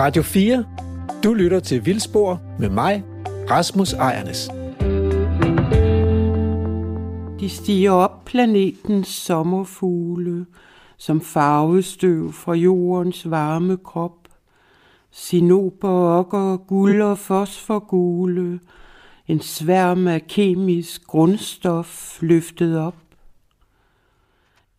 [0.00, 0.64] Radio 4.
[1.24, 3.04] Du lytter til Vildspor med mig,
[3.50, 4.48] Rasmus Ejernes.
[7.40, 10.46] De stiger op planetens sommerfugle,
[10.96, 14.28] som farvestøv fra jordens varme krop.
[15.10, 18.60] Sinoper, okker, guld og fosforgule,
[19.26, 22.96] en sværm af kemisk grundstof løftet op.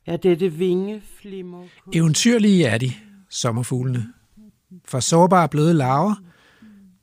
[0.06, 1.64] Er dette vingeflimmer?
[1.94, 2.92] Eventyrlige er de,
[3.30, 4.21] sommerfuglene.
[4.86, 6.16] For sårbare bløde larver,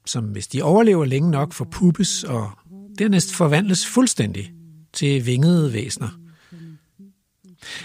[0.06, 2.50] som hvis de overlever længe nok forpuppes og
[2.98, 4.52] dernæst forvandles fuldstændig
[4.92, 6.08] til vingede væsner.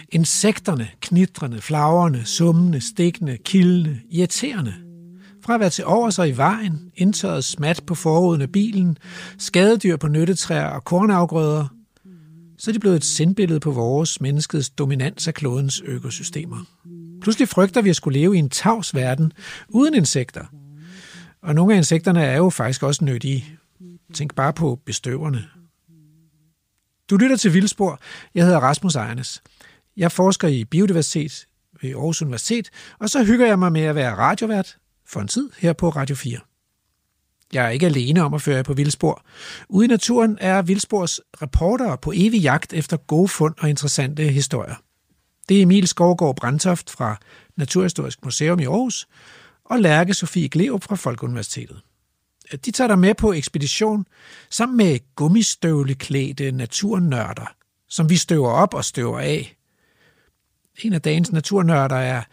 [0.09, 4.73] Insekterne, knitrende, flagrende, summende, stikkende, kildende, irriterende.
[5.45, 8.97] Fra at være til over sig i vejen, indtørret smat på forruden af bilen,
[9.37, 11.67] skadedyr på nyttetræer og kornafgrøder,
[12.57, 16.65] så er de blevet et sindbillede på vores menneskets dominans af klodens økosystemer.
[17.23, 19.33] Pludselig frygter vi at skulle leve i en tavs verden
[19.67, 20.45] uden insekter.
[21.41, 23.45] Og nogle af insekterne er jo faktisk også nyttige.
[24.13, 25.43] Tænk bare på bestøverne.
[27.09, 27.99] Du lytter til Vildspor.
[28.35, 29.43] Jeg hedder Rasmus Ejernes.
[29.97, 31.45] Jeg forsker i biodiversitet
[31.81, 35.49] ved Aarhus Universitet, og så hygger jeg mig med at være radiovært for en tid
[35.57, 36.39] her på Radio 4.
[37.53, 39.25] Jeg er ikke alene om at føre jer på vildspor.
[39.69, 44.75] Ude i naturen er Vildspors reportere på evig jagt efter gode fund og interessante historier.
[45.49, 47.19] Det er Emil Skovgaard Brandtoft fra
[47.55, 49.07] Naturhistorisk Museum i Aarhus
[49.65, 51.81] og Lærke Sofie Gleup fra Folkeuniversitetet.
[52.65, 54.05] De tager dig med på ekspedition
[54.49, 57.55] sammen med gummistøvleklædte naturnørder,
[57.89, 59.57] som vi støver op og støver af.
[60.81, 62.23] En af dagens naturnørder er,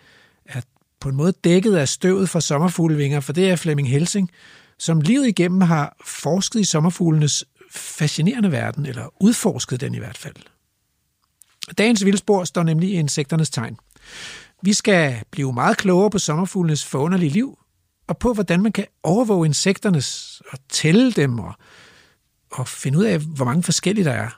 [0.45, 0.61] er
[1.01, 4.31] på en måde dækket af støvet fra sommerfuglevinger, for det er Flemming Helsing,
[4.79, 10.37] som livet igennem har forsket i sommerfuglenes fascinerende verden, eller udforsket den i hvert fald.
[11.79, 13.77] Dagens vildspor står nemlig i insekternes tegn.
[14.63, 17.59] Vi skal blive meget klogere på sommerfuglenes forunderlige liv,
[18.09, 21.55] og på hvordan man kan overvåge insekternes og tælle dem og,
[22.53, 24.31] og finde ud af, hvor mange forskellige der er.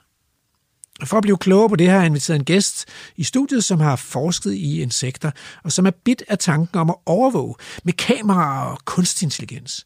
[1.01, 2.85] Og for at blive klogere på det her har jeg inviteret en gæst
[3.15, 5.31] i studiet, som har forsket i insekter,
[5.63, 9.85] og som er bit af tanken om at overvåge med kamera og kunstig intelligens.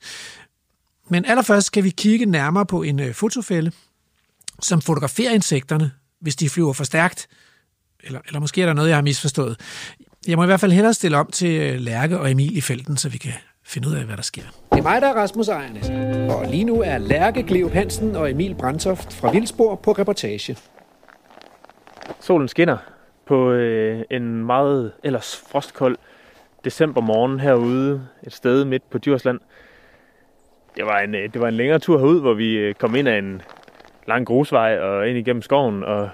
[1.10, 3.72] Men allerførst skal vi kigge nærmere på en øh, fotofælde,
[4.62, 5.92] som fotograferer insekterne,
[6.22, 7.28] hvis de flyver for stærkt.
[8.04, 9.60] Eller, eller måske er der noget, jeg har misforstået.
[10.28, 12.98] Jeg må i hvert fald hellere stille om til øh, Lærke og Emil i felten,
[12.98, 13.34] så vi kan
[13.66, 14.44] finde ud af, hvad der sker.
[14.72, 15.90] Det er mig, der er Rasmus Ejernes.
[16.36, 20.58] Og lige nu er Lærke Gleup Hansen og Emil Brandtoft fra Vildspor på reportage.
[22.20, 22.78] Solen skinner
[23.26, 25.98] på øh, en meget ellers frostkold
[26.66, 29.40] decembermorgen herude et sted midt på Djursland.
[30.76, 33.08] Det var en, øh, det var en længere tur herud, hvor vi øh, kom ind
[33.08, 33.42] ad en
[34.08, 36.10] lang grusvej og ind igennem skoven, og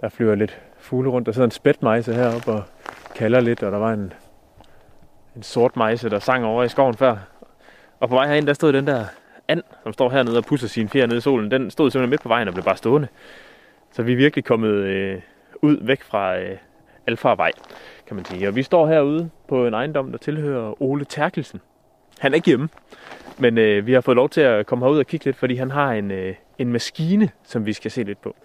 [0.00, 1.26] der flyver lidt fugle rundt.
[1.26, 2.62] Der sidder en spætmejse heroppe og
[3.14, 4.12] kalder lidt, og der var en,
[5.36, 7.16] en sort mejse, der sang over i skoven før.
[8.00, 9.04] Og på vej herind, der stod den der
[9.48, 11.50] and, som står hernede og pusser sine fjer nede i solen.
[11.50, 13.08] Den stod simpelthen midt på vejen og blev bare stående.
[13.92, 15.20] Så vi er virkelig kommet øh,
[15.62, 16.56] ud væk fra øh,
[17.06, 17.52] Alfarvej,
[18.06, 18.48] kan man sige.
[18.48, 21.60] Og vi står herude på en ejendom, der tilhører Ole Terkelsen.
[22.18, 22.68] Han er ikke hjemme,
[23.40, 25.70] men øh, vi har fået lov til at komme herud og kigge lidt, fordi han
[25.70, 28.36] har en, øh, en maskine, som vi skal se lidt på.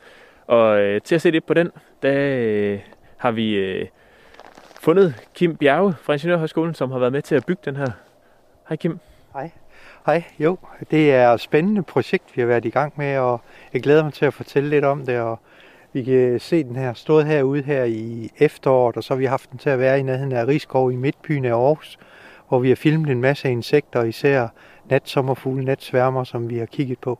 [0.47, 2.79] Og øh, til at se lidt på den, der øh,
[3.17, 3.87] har vi øh,
[4.81, 7.87] fundet Kim Bjerge fra Ingeniørhøjskolen, som har været med til at bygge den her.
[8.69, 8.99] Hej Kim.
[9.33, 9.51] Hej.
[10.05, 10.57] Hej, jo,
[10.91, 13.41] det er et spændende projekt, vi har været i gang med, og
[13.73, 15.39] jeg glæder mig til at fortælle lidt om det, og
[15.93, 19.51] vi kan se den her stået herude her i efteråret, og så har vi haft
[19.51, 21.99] den til at være i nærheden af Rigskov i midtbyen af Aarhus,
[22.47, 24.47] hvor vi har filmet en masse insekter, især
[24.89, 27.19] natsommerfugle, natsværmer, som vi har kigget på.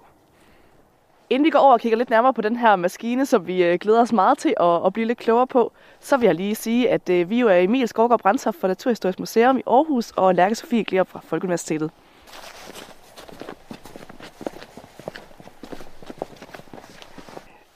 [1.30, 3.80] Inden vi går over og kigger lidt nærmere på den her maskine, som vi øh,
[3.80, 6.90] glæder os meget til at, at blive lidt klogere på, så vil jeg lige sige,
[6.90, 10.56] at øh, vi jo er Emil Skovgaard Brandstof fra Naturhistorisk Museum i Aarhus og Lærke
[10.56, 11.92] Sofie Glerup fra Folkeuniversitetet.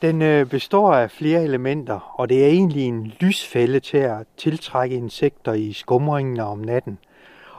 [0.01, 4.95] Den øh, består af flere elementer, og det er egentlig en lysfælde til at tiltrække
[4.95, 6.97] insekter i skumringen om natten.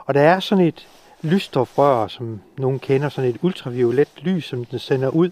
[0.07, 0.89] Og der er sådan et
[1.23, 5.31] lysstofrør, som nogen kender, sådan et ultraviolet lys, som den sender ud.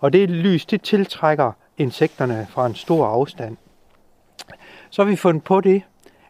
[0.00, 3.56] Og det lys, det tiltrækker insekterne fra en stor afstand.
[4.90, 5.82] Så har vi fundet på det,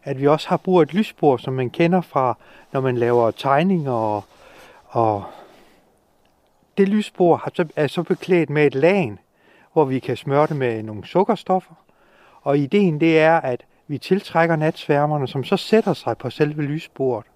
[0.03, 2.37] at vi også har brug af et lysbord, som man kender fra,
[2.71, 4.23] når man laver tegninger og,
[4.85, 5.23] og
[6.77, 9.15] det lysbord er så beklædt med et lag,
[9.73, 11.73] hvor vi kan smøre det med nogle sukkerstoffer.
[12.41, 17.32] Og ideen det er, at vi tiltrækker natsværmerne, som så sætter sig på selve lysbordet.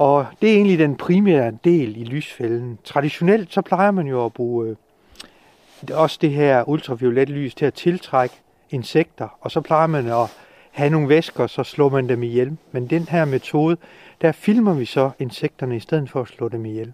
[0.00, 2.78] Og det er egentlig den primære del i lysfælden.
[2.84, 7.74] Traditionelt så plejer man jo at bruge øh, også det her ultraviolet lys til at
[7.74, 8.34] tiltrække
[8.70, 10.36] insekter, og så plejer man at
[10.70, 12.56] have nogle væsker, så slår man dem ihjel.
[12.72, 13.76] Men den her metode,
[14.22, 16.92] der filmer vi så insekterne i stedet for at slå dem ihjel.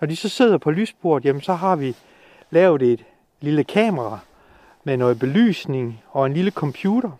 [0.00, 1.94] Når de så sidder på lysbordet, jamen så har vi
[2.50, 3.04] lavet et
[3.40, 4.18] lille kamera
[4.84, 7.10] med noget belysning og en lille computer,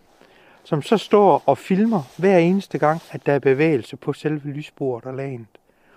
[0.64, 5.06] som så står og filmer hver eneste gang, at der er bevægelse på selve lysbordet
[5.06, 5.48] og lagen.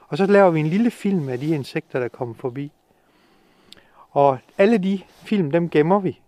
[0.07, 2.71] Og så laver vi en lille film af de insekter, der kommer forbi.
[4.11, 6.19] Og alle de film, dem gemmer vi.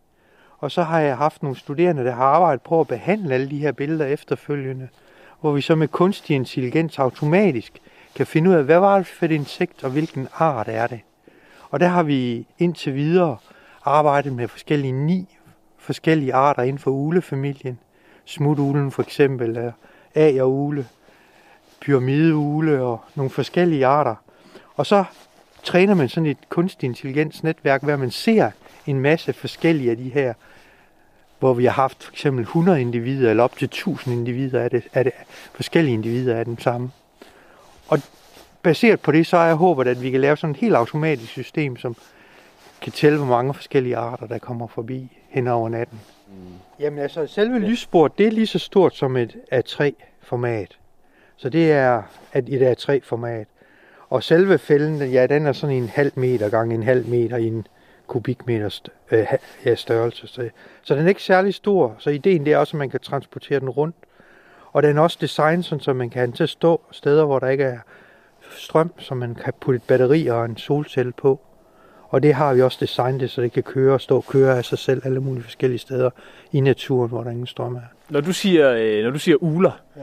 [0.58, 3.58] Og så har jeg haft nogle studerende, der har arbejdet på at behandle alle de
[3.58, 4.88] her billeder efterfølgende,
[5.42, 7.82] hvor vi så med kunstig intelligens automatisk
[8.16, 11.00] kan finde ud af, hvad var det for et insekt, og hvilken art er det.
[11.70, 13.38] Og der har vi indtil videre
[13.86, 15.38] arbejdet med forskellige ni
[15.78, 17.80] forskellige arter inden for ulefamilien.
[18.30, 19.74] Smutuglen for eksempel,
[20.16, 20.88] agerugle,
[21.82, 24.16] pyramideugle og nogle forskellige arter.
[24.76, 25.04] Og så
[25.64, 28.52] træner man sådan et kunstig intelligens netværk, hvor man ser
[28.88, 30.34] en masse forskellige af de her,
[31.40, 34.84] hvor vi har haft for eksempel 100 individer, eller op til 1000 individer af det,
[34.94, 35.14] af det
[35.54, 36.92] forskellige individer af den samme.
[37.88, 38.00] Og
[38.62, 41.32] baseret på det, så er jeg håbet, at vi kan lave sådan et helt automatisk
[41.32, 41.96] system, som
[42.82, 46.00] kan tælle, hvor mange forskellige arter, der kommer forbi hen over natten.
[46.30, 46.54] Mm.
[46.80, 47.68] Jamen altså, selve ja.
[47.68, 50.78] lyssporet, det er lige så stort som et A3-format.
[51.38, 52.04] Så det er
[52.36, 53.48] et A3-format.
[54.10, 57.48] Og selve fælden, ja, den er sådan en halv meter gange en halv meter i
[57.48, 57.68] en
[58.08, 58.80] kubikmeter
[59.12, 60.28] øh, størrelse.
[60.28, 60.50] Så,
[60.82, 61.96] så den er ikke særlig stor.
[62.00, 63.96] Så ideen det er også, at man kan transportere den rundt.
[64.72, 67.26] Og den er også designet sådan, så man kan have den til at stå steder,
[67.26, 67.80] hvor der ikke er
[68.52, 71.40] strøm, så man kan putte et batteri og en solcelle på.
[72.10, 74.66] Og det har vi også designet så det kan køre og stå og køre af
[74.66, 76.10] sig selv alle mulige forskellige steder
[76.52, 77.82] i naturen, hvor der ingen strøm er.
[78.10, 80.02] Når du siger, øh, når du siger uler, ja.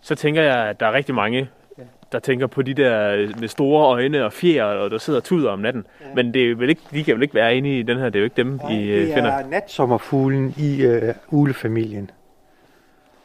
[0.00, 1.48] så tænker jeg, at der er rigtig mange,
[1.78, 1.82] ja.
[2.12, 5.50] der tænker på de der øh, med store øjne og fjer, og der sidder tuder
[5.50, 5.86] om natten.
[6.00, 6.14] Ja.
[6.14, 8.16] Men det er vel ikke, de kan vel ikke være inde i den her, det
[8.16, 9.36] er jo ikke dem, Nej, I øh, finder?
[9.36, 12.10] det er natsommerfuglen i uh, ulefamilien.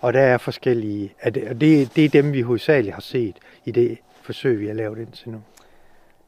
[0.02, 3.36] Og der er forskellige, og det, det er dem, vi hovedsageligt har set
[3.66, 5.42] i det forsøg, vi har lavet indtil nu.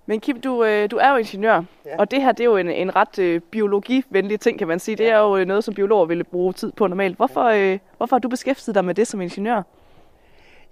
[0.05, 1.97] Men Kim, du, øh, du er jo ingeniør, ja.
[1.99, 4.95] og det her det er jo en, en ret øh, biologivenlig ting, kan man sige.
[4.95, 7.17] Det er jo øh, noget, som biologer ville bruge tid på normalt.
[7.17, 9.61] Hvorfor, øh, hvorfor har du beskæftiget dig med det som ingeniør?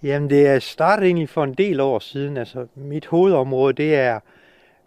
[0.04, 2.38] Jamen, det er startet egentlig for en del år siden.
[2.38, 4.20] Altså, mit hovedområde, det er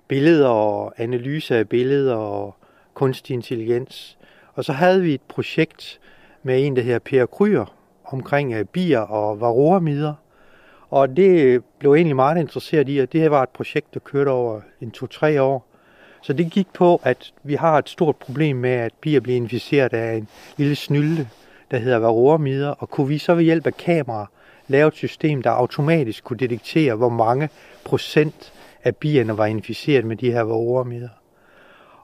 [0.08, 2.54] billeder og analyse af billeder og
[2.94, 4.18] kunstig intelligens.
[4.54, 6.00] Og så havde vi et projekt
[6.42, 7.74] med en, der hedder Per Kryer,
[8.04, 10.14] omkring øh, bier og varroamider.
[10.94, 14.00] Og det blev jeg egentlig meget interesseret i, at det her var et projekt, der
[14.00, 15.66] kørte over en to-tre år.
[16.22, 19.92] Så det gik på, at vi har et stort problem med, at bier bliver inficeret
[19.92, 21.28] af en lille snylde,
[21.70, 24.26] der hedder varroamider, og kunne vi så ved hjælp af kamera
[24.68, 27.48] lave et system, der automatisk kunne detektere, hvor mange
[27.84, 28.52] procent
[28.84, 31.08] af bierne var inficeret med de her varroamider.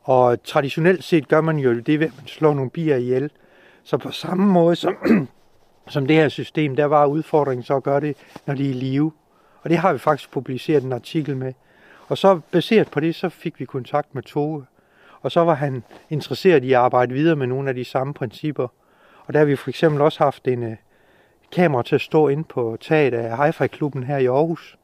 [0.03, 3.31] Og traditionelt set gør man jo det ved, at man slår nogle bier ihjel.
[3.85, 4.95] Så på samme måde som
[5.91, 8.17] som det her system, der var udfordringen så at gøre det,
[8.47, 9.13] når de er i live.
[9.63, 11.53] Og det har vi faktisk publiceret en artikel med.
[12.09, 14.67] Og så baseret på det, så fik vi kontakt med Tove.
[15.21, 18.69] Og så var han interesseret i at arbejde videre med nogle af de samme principper.
[19.27, 20.73] Og der har vi for eksempel også haft en uh,
[21.53, 24.79] kamera til at stå ind på taget af hi klubben her i Aarhus,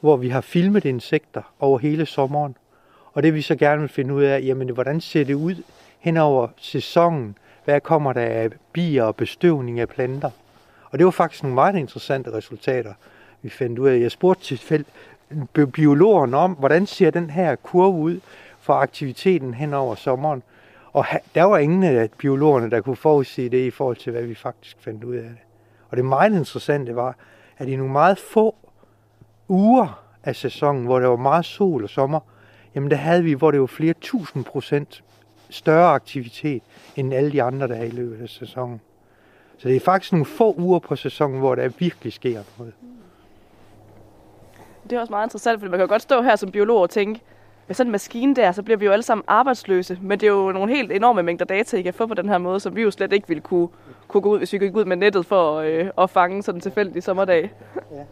[0.00, 2.56] hvor vi har filmet insekter over hele sommeren.
[3.12, 5.62] Og det vi så gerne vil finde ud af, jamen hvordan ser det ud
[5.98, 7.38] hen over sæsonen?
[7.66, 10.30] Hvad kommer der af bier og bestøvning af planter.
[10.90, 12.92] Og det var faktisk nogle meget interessante resultater,
[13.42, 14.00] vi fandt ud af.
[14.00, 14.84] Jeg spurgte til
[15.72, 18.20] biologen om, hvordan ser den her kurve ud
[18.60, 20.42] for aktiviteten hen over sommeren.
[20.92, 24.34] Og der var ingen af biologerne, der kunne forudse det i forhold til, hvad vi
[24.34, 25.38] faktisk fandt ud af det.
[25.90, 27.16] Og det meget interessante var,
[27.58, 28.54] at i nogle meget få
[29.48, 32.20] uger af sæsonen, hvor der var meget sol og sommer,
[32.74, 35.02] jamen der havde vi, hvor det var flere tusind procent
[35.50, 36.62] større aktivitet
[36.96, 38.80] end alle de andre, der er i løbet af sæsonen.
[39.58, 42.74] Så det er faktisk nogle få uger på sæsonen, hvor der virkelig sker noget.
[44.90, 47.20] Det er også meget interessant, fordi man kan godt stå her som biolog og tænke,
[47.66, 49.98] med sådan en maskine der, så bliver vi jo alle sammen arbejdsløse.
[50.02, 52.38] Men det er jo nogle helt enorme mængder data, I kan få på den her
[52.38, 53.68] måde, som vi jo slet ikke ville kunne,
[54.08, 56.60] kunne gå ud, hvis vi gik ud med nettet for øh, at fange sådan en
[56.60, 57.52] tilfældig sommerdag.
[57.92, 58.04] Ja.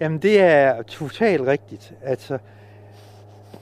[0.00, 1.94] Jamen det er totalt rigtigt.
[2.02, 2.38] Altså,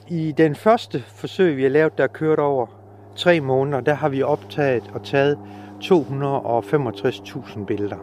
[0.07, 2.67] i den første forsøg, vi har lavet, der kørt over
[3.15, 5.37] tre måneder, der har vi optaget og taget
[5.83, 7.97] 265.000 billeder.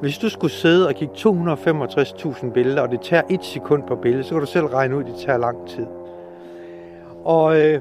[0.00, 4.26] Hvis du skulle sidde og kigge 265.000 billeder, og det tager et sekund på billedet,
[4.26, 5.86] så kan du selv regne ud, at det tager lang tid.
[7.24, 7.80] Og, øh,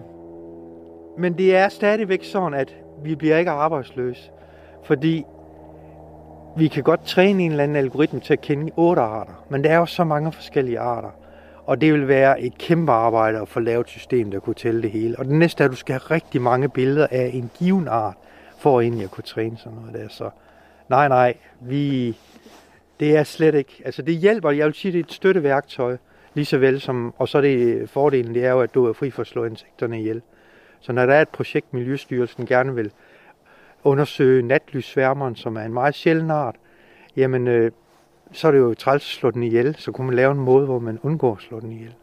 [1.18, 4.32] men det er stadigvæk sådan, at vi bliver ikke arbejdsløse,
[4.84, 5.26] fordi
[6.58, 9.70] vi kan godt træne en eller anden algoritme til at kende otte arter, men der
[9.70, 11.10] er jo så mange forskellige arter.
[11.66, 14.82] Og det vil være et kæmpe arbejde at få lavet et system, der kunne tælle
[14.82, 15.20] det hele.
[15.20, 18.16] Og det næste er, at du skal have rigtig mange billeder af en given art,
[18.58, 20.08] for egentlig at kunne træne sådan noget der.
[20.10, 20.30] Så
[20.90, 22.18] Nej, nej, vi,
[23.00, 23.82] det er slet ikke.
[23.86, 25.98] Altså det hjælper, jeg vil sige, det er et støtteværktøj,
[26.34, 28.94] lige så vel som, og så er det fordelen, det er jo, at du er
[28.94, 30.22] fri for at slå insekterne ihjel.
[30.80, 32.92] Så når der er et projekt, Miljøstyrelsen gerne vil
[33.84, 36.56] undersøge natlyssværmeren, som er en meget sjælden art,
[37.16, 37.72] jamen øh,
[38.36, 39.76] så er det jo træls at slå den ihjel.
[39.76, 41.94] Så kunne man lave en måde, hvor man undgår at slå den ihjel.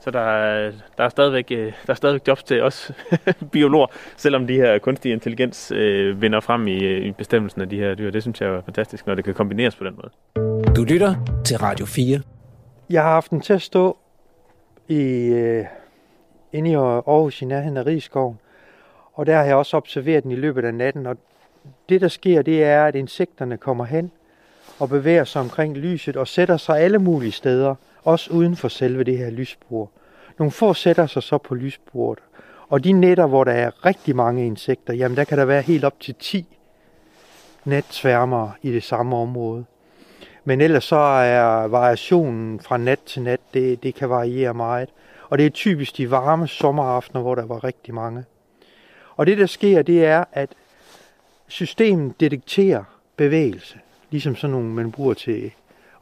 [0.00, 2.92] Så der er, der er, stadigvæk, øh, der er stadigvæk jobs til os
[3.52, 7.76] biologer, selvom de her kunstige intelligens øh, vinder frem i, øh, i bestemmelsen af de
[7.76, 8.10] her dyr.
[8.10, 10.10] Det synes jeg er fantastisk, når det kan kombineres på den måde.
[10.76, 12.20] Du lytter til Radio 4.
[12.90, 13.96] Jeg har haft den til at stå
[14.88, 15.64] i, øh,
[16.52, 18.38] inde i Aarhus i nærheden af Rigskoven.
[19.14, 21.06] Og der har jeg også observeret den i løbet af natten.
[21.06, 21.16] Og
[21.88, 24.10] det, der sker, det er, at insekterne kommer hen
[24.78, 29.04] og bevæger sig omkring lyset og sætter sig alle mulige steder, også uden for selve
[29.04, 29.90] det her lysbord.
[30.38, 32.24] Nogle få sætter sig så på lysbordet,
[32.68, 35.84] Og de netter, hvor der er rigtig mange insekter, jamen der kan der være helt
[35.84, 36.46] op til 10
[37.64, 39.64] natsværmere i det samme område.
[40.44, 44.88] Men ellers så er variationen fra nat til nat, det, det kan variere meget.
[45.28, 48.24] Og det er typisk de varme sommeraftener, hvor der var rigtig mange.
[49.16, 50.50] Og det der sker, det er, at
[51.48, 52.84] systemet detekterer
[53.16, 53.78] bevægelse.
[54.10, 55.52] Ligesom sådan nogle, man bruger til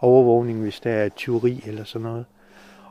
[0.01, 2.25] overvågning, hvis der er tyveri eller sådan noget.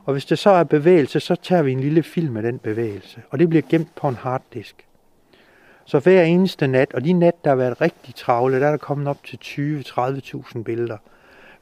[0.04, 3.22] Og hvis det så er bevægelse, så tager vi en lille film af den bevægelse,
[3.30, 4.84] og det bliver gemt på en harddisk.
[5.84, 8.76] Så hver eneste nat, og de nat, der har været rigtig travle, der er der
[8.76, 10.96] kommet op til 20-30.000 billeder.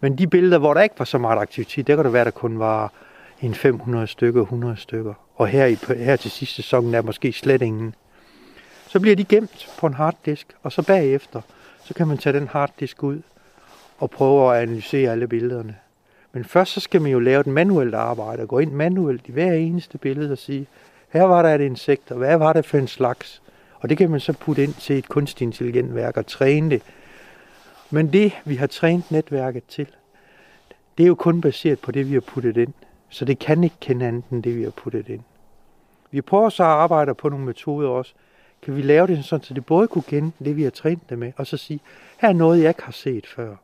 [0.01, 2.31] Men de billeder, hvor der ikke var så meget aktivitet, der kan det være, der
[2.31, 2.93] kun var
[3.41, 5.15] en 500 stykker, 100 stykker.
[5.37, 7.95] Og her, i, her til sidste sæson er måske slet ingen.
[8.93, 11.41] Så bliver de gemt på en harddisk, og så bagefter,
[11.85, 13.23] så kan man tage den harddisk ud
[13.99, 15.77] og prøve at analysere alle billederne.
[16.33, 19.33] Men først så skal man jo lave et manuelt arbejde og gå ind manuelt i
[19.33, 20.67] hver eneste billede og sige,
[21.09, 23.43] her var der et insekt, og hvad var det for en slags?
[23.75, 26.83] Og det kan man så putte ind til et kunstig intelligent værk og træne det.
[27.91, 29.87] Men det, vi har trænet netværket til,
[30.99, 32.73] det er jo kun baseret på det, vi har puttet ind.
[33.09, 35.23] Så det kan ikke kende andet end det, vi har puttet ind.
[36.11, 38.15] Vi prøver så at arbejde på nogle metoder også.
[38.63, 41.19] Kan vi lave det sådan, så det både kunne kende det, vi har trænet det
[41.19, 41.81] med, og så sige,
[42.19, 43.57] her er noget, jeg ikke har set før.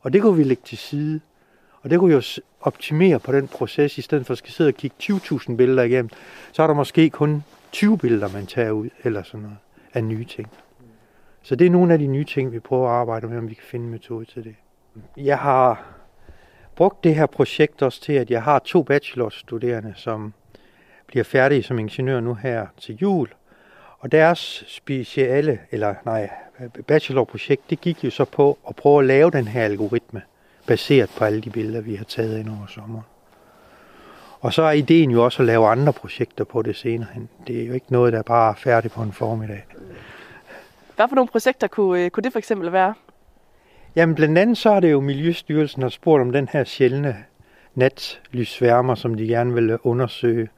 [0.00, 1.20] Og det kunne vi lægge til side.
[1.82, 2.22] Og det kunne jo
[2.60, 6.10] optimere på den proces, i stedet for at skal sidde og kigge 20.000 billeder igennem.
[6.52, 9.56] Så er der måske kun 20 billeder, man tager ud, eller sådan noget,
[9.94, 10.48] af nye ting.
[11.42, 13.54] Så det er nogle af de nye ting, vi prøver at arbejde med, om vi
[13.54, 14.54] kan finde en metode til det.
[15.16, 15.84] Jeg har
[16.76, 20.32] brugt det her projekt også til, at jeg har to bachelorstuderende, som
[21.06, 23.28] bliver færdige som ingeniør nu her til jul.
[24.04, 26.30] Og deres speciale, eller nej,
[26.86, 30.22] bachelorprojekt, det gik jo så på at prøve at lave den her algoritme,
[30.66, 33.04] baseret på alle de billeder, vi har taget ind over sommeren.
[34.40, 37.28] Og så er ideen jo også at lave andre projekter på det senere hen.
[37.46, 39.66] Det er jo ikke noget, der bare er færdigt på en formiddag.
[40.96, 42.94] Hvad for nogle projekter kunne, øh, kunne det for eksempel være?
[43.96, 47.16] Jamen blandt andet så er det jo Miljøstyrelsen har spurgt om den her sjældne
[47.74, 50.48] natlysværmer, som de gerne vil undersøge.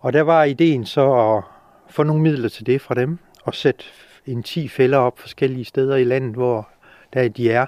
[0.00, 1.51] Og der var ideen så at
[1.92, 3.84] få nogle midler til det fra dem, og sætte
[4.26, 6.68] en 10 fælder op forskellige steder i landet, hvor
[7.14, 7.66] der de er.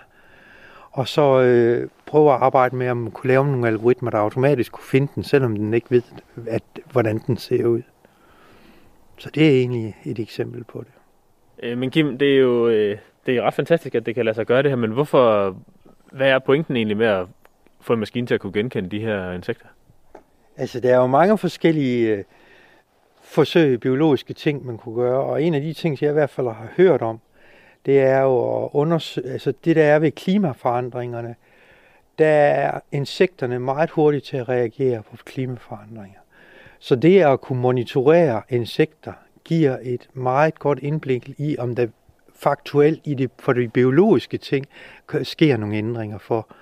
[0.93, 4.73] Og så øh, prøve at arbejde med, om man kunne lave nogle algoritmer, der automatisk
[4.73, 6.03] kunne finde den, selvom den ikke ved,
[6.47, 6.63] at,
[6.93, 7.83] hvordan den ser ud.
[9.19, 10.93] Så det er egentlig et eksempel på det.
[11.63, 14.35] Øh, men Kim, det er jo øh, det er ret fantastisk, at det kan lade
[14.35, 15.57] sig gøre det her, men hvorfor,
[16.13, 17.27] hvad er pointen egentlig med at
[17.81, 19.67] få en maskine til at kunne genkende de her insekter?
[20.57, 22.25] Altså, der er jo mange forskellige
[23.35, 26.47] forsøge biologiske ting, man kunne gøre, og en af de ting, jeg i hvert fald
[26.47, 27.21] har hørt om,
[27.87, 31.35] det er jo at undersøge, altså det der er ved klimaforandringerne,
[32.19, 36.19] der er insekterne meget hurtige til at reagere på klimaforandringer.
[36.79, 39.13] Så det at kunne monitorere insekter
[39.45, 41.87] giver et meget godt indblik i, om der
[42.37, 44.67] faktuelt i det, for de biologiske ting
[45.23, 46.55] sker nogle ændringer for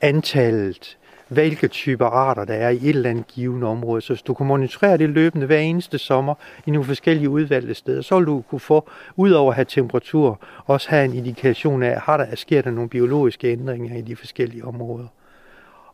[0.00, 0.98] antallet,
[1.30, 4.00] hvilke typer arter der er i et eller andet givende område.
[4.00, 6.34] Så hvis du kan monitorere det løbende hver eneste sommer
[6.66, 10.40] i nogle forskellige udvalgte steder, så vil du kunne få, ud over at have temperatur,
[10.66, 14.64] også have en indikation af, har der, sker der nogle biologiske ændringer i de forskellige
[14.64, 15.06] områder.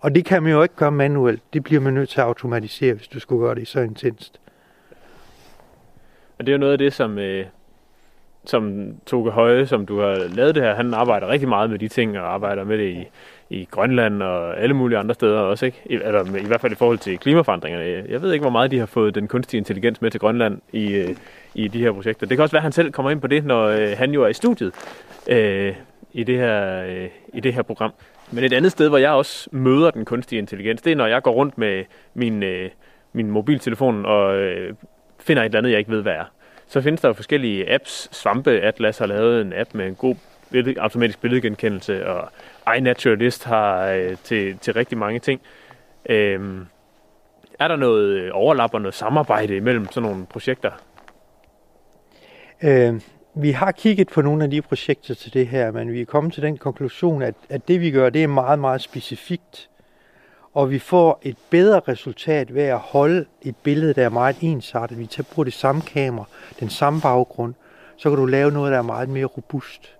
[0.00, 1.43] Og det kan man jo ikke gøre manuelt.
[1.52, 4.40] Det bliver man nødt til at automatisere, hvis du skulle gøre det så intenst.
[6.38, 7.47] Og det er jo noget af det, som, øh,
[8.45, 11.88] som Toge Høje, som du har lavet det her, han arbejder rigtig meget med de
[11.88, 13.05] ting, og arbejder med det i,
[13.50, 15.83] i Grønland og alle mulige andre steder også, ikke?
[15.85, 18.05] I, eller i hvert fald i forhold til klimaforandringerne.
[18.09, 20.95] Jeg ved ikke, hvor meget de har fået den kunstige intelligens med til Grønland i,
[20.95, 21.17] øh,
[21.55, 22.26] i de her projekter.
[22.26, 24.23] Det kan også være, at han selv kommer ind på det, når øh, han jo
[24.23, 24.73] er i studiet
[25.29, 25.75] øh,
[26.12, 27.93] i, det her, øh, i det her program.
[28.31, 31.23] Men et andet sted, hvor jeg også møder den kunstige intelligens, det er, når jeg
[31.23, 31.85] går rundt med
[32.15, 32.71] min, øh,
[33.12, 34.75] min mobiltelefon og øh,
[35.19, 36.25] finder et eller andet, jeg ikke ved, hvad er.
[36.69, 38.09] Så findes der jo forskellige apps.
[38.12, 40.17] Svampe Atlas har lavet en app med en god
[40.50, 42.31] billed, automatisk billedgenkendelse, og
[42.76, 45.41] iNaturalist har øh, til, til rigtig mange ting.
[46.09, 46.67] Øhm,
[47.59, 50.71] er der noget overlap og noget samarbejde imellem sådan nogle projekter?
[52.62, 53.00] Øh,
[53.35, 56.33] vi har kigget på nogle af de projekter til det her, men vi er kommet
[56.33, 59.71] til den konklusion, at, at det vi gør, det er meget, meget specifikt.
[60.55, 64.99] Og vi får et bedre resultat ved at holde et billede, der er meget ensartet.
[64.99, 66.25] Vi tager på det samme kamera,
[66.61, 67.55] den samme baggrund,
[67.97, 69.96] så kan du lave noget, der er meget mere robust.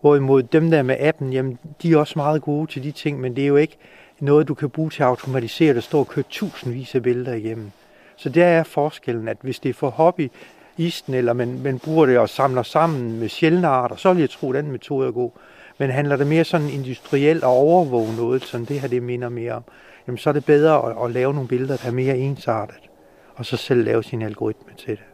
[0.00, 3.36] Hvorimod dem der med appen, jamen, de er også meget gode til de ting, men
[3.36, 3.76] det er jo ikke
[4.20, 7.70] noget, du kan bruge til at automatisere, der står og kører tusindvis af billeder igennem.
[8.16, 10.30] Så der er forskellen, at hvis det er for hobby,
[10.78, 14.30] isten, eller man, man bruger det og samler sammen med sjældne arter, så vil jeg
[14.30, 15.30] tro, at den metode er god.
[15.78, 19.52] Men handler det mere sådan industrielt og overvåge noget, som det her det minder mere
[19.52, 19.64] om,
[20.06, 22.90] jamen så er det bedre at, at lave nogle billeder, der er mere ensartet,
[23.34, 25.04] og så selv lave sin algoritme til det.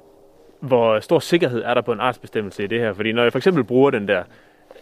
[0.60, 2.92] Hvor stor sikkerhed er der på en artsbestemmelse i det her?
[2.92, 4.22] Fordi når jeg for eksempel bruger den der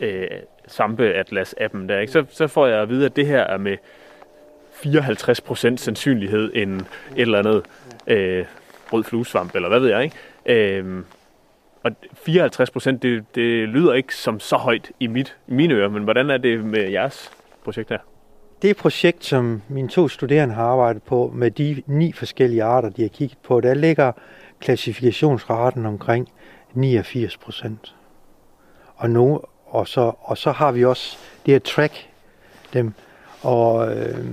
[0.01, 0.29] øh,
[0.67, 3.77] Sampe Atlas-appen der, ikke, så, så får jeg at vide, at det her er med
[4.73, 7.63] 54% sandsynlighed end et eller andet
[8.07, 8.45] øh,
[8.93, 10.79] rød fluesvamp, eller hvad ved jeg, ikke?
[10.79, 11.05] Øh,
[11.83, 15.89] og 54 procent, det, det lyder ikke som så højt i, mit, i mine ører,
[15.89, 17.31] men hvordan er det med jeres
[17.65, 17.99] projekt her?
[18.63, 23.03] Det projekt, som mine to studerende har arbejdet på med de ni forskellige arter, de
[23.03, 24.13] har kigget på, der ligger
[24.61, 26.29] klassifikationsraten omkring
[26.75, 27.95] 89 procent.
[28.97, 32.09] Og, nu, og, så, og så har vi også det her track,
[32.73, 32.93] dem,
[33.43, 34.25] og øh,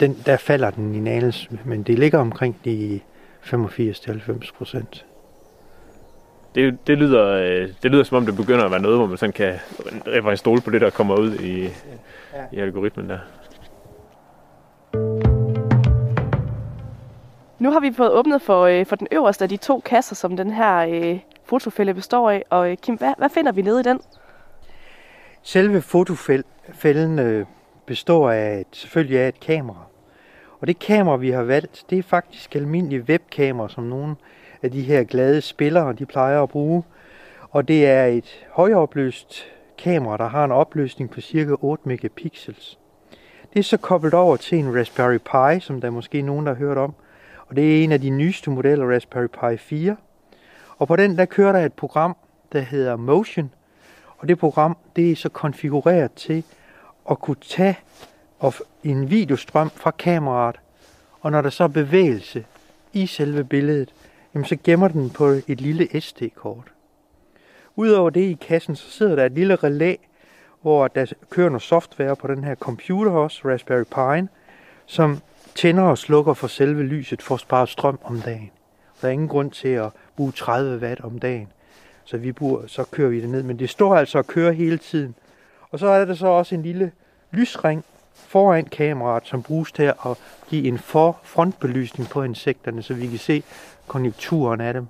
[0.00, 3.00] den, der falder den i nales, men det ligger omkring de
[3.44, 5.04] 85-90 procent
[6.54, 9.16] det, det, lyder, øh, det lyder som om, det begynder at være noget, hvor man
[9.16, 9.54] sådan kan
[10.30, 11.68] en stole på det, der kommer ud i,
[12.52, 13.18] i algoritmen der.
[17.58, 20.36] Nu har vi fået åbnet for, øh, for den øverste af de to kasser, som
[20.36, 22.44] den her øh, fotofælde består af.
[22.50, 24.00] Og øh, Kim, hvad, hvad finder vi nede i den?
[25.44, 27.46] Selve fotofælden øh,
[27.86, 29.86] består af et, selvfølgelig af et kamera.
[30.60, 34.16] Og det kamera, vi har valgt, det er faktisk almindelige webkamera, som nogen
[34.62, 36.82] af de her glade spillere, de plejer at bruge.
[37.50, 39.44] Og det er et højopløst
[39.78, 42.78] kamera, der har en opløsning på cirka 8 megapixels.
[43.52, 46.52] Det er så koblet over til en Raspberry Pi, som der er måske nogen, der
[46.52, 46.94] har hørt om.
[47.46, 49.96] Og det er en af de nyeste modeller, Raspberry Pi 4.
[50.78, 52.16] Og på den, der kører der et program,
[52.52, 53.50] der hedder Motion.
[54.22, 56.44] Og det program, det er så konfigureret til
[57.10, 57.78] at kunne tage
[58.84, 60.60] en videostrøm fra kameraet,
[61.20, 62.44] og når der så er bevægelse
[62.92, 63.94] i selve billedet,
[64.34, 66.72] jamen så gemmer den på et lille SD-kort.
[67.76, 69.96] Udover det i kassen, så sidder der et lille relæ,
[70.60, 74.28] hvor der kører noget software på den her computer også, Raspberry Pi,
[74.86, 75.20] som
[75.54, 78.50] tænder og slukker for selve lyset for at spare strøm om dagen.
[79.00, 81.48] Der er ingen grund til at bruge 30 watt om dagen.
[82.04, 83.42] Så, vi bor, så kører vi det ned.
[83.42, 85.14] Men det står altså og kører hele tiden.
[85.70, 86.92] Og så er der så også en lille
[87.30, 87.84] lysring
[88.14, 93.18] foran kameraet, som bruges til at give en for frontbelysning på insekterne, så vi kan
[93.18, 93.42] se
[93.86, 94.86] konjunkturen af dem.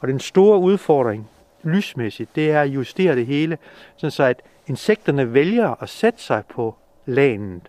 [0.00, 1.28] Og den store udfordring,
[1.62, 3.58] lysmæssigt, det er at justere det hele,
[3.96, 6.74] så at insekterne vælger at sætte sig på
[7.06, 7.62] lanet,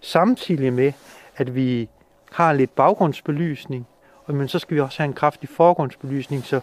[0.00, 0.92] samtidig med,
[1.36, 1.88] at vi
[2.32, 3.86] har lidt baggrundsbelysning,
[4.28, 6.60] men så skal vi også have en kraftig forgrundsbelysning, så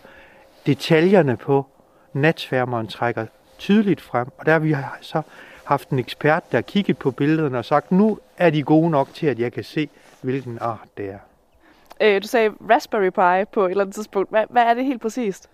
[0.65, 1.65] detaljerne på
[2.13, 3.25] natsværmeren trækker
[3.57, 4.27] tydeligt frem.
[4.37, 5.21] Og der har vi så
[5.63, 9.13] haft en ekspert, der har kigget på billederne og sagt, nu er de gode nok
[9.13, 9.89] til, at jeg kan se,
[10.21, 11.19] hvilken art det er.
[12.01, 14.29] Øh, du sagde Raspberry Pi på et eller andet tidspunkt.
[14.29, 15.49] Hvad, hvad er det helt præcist?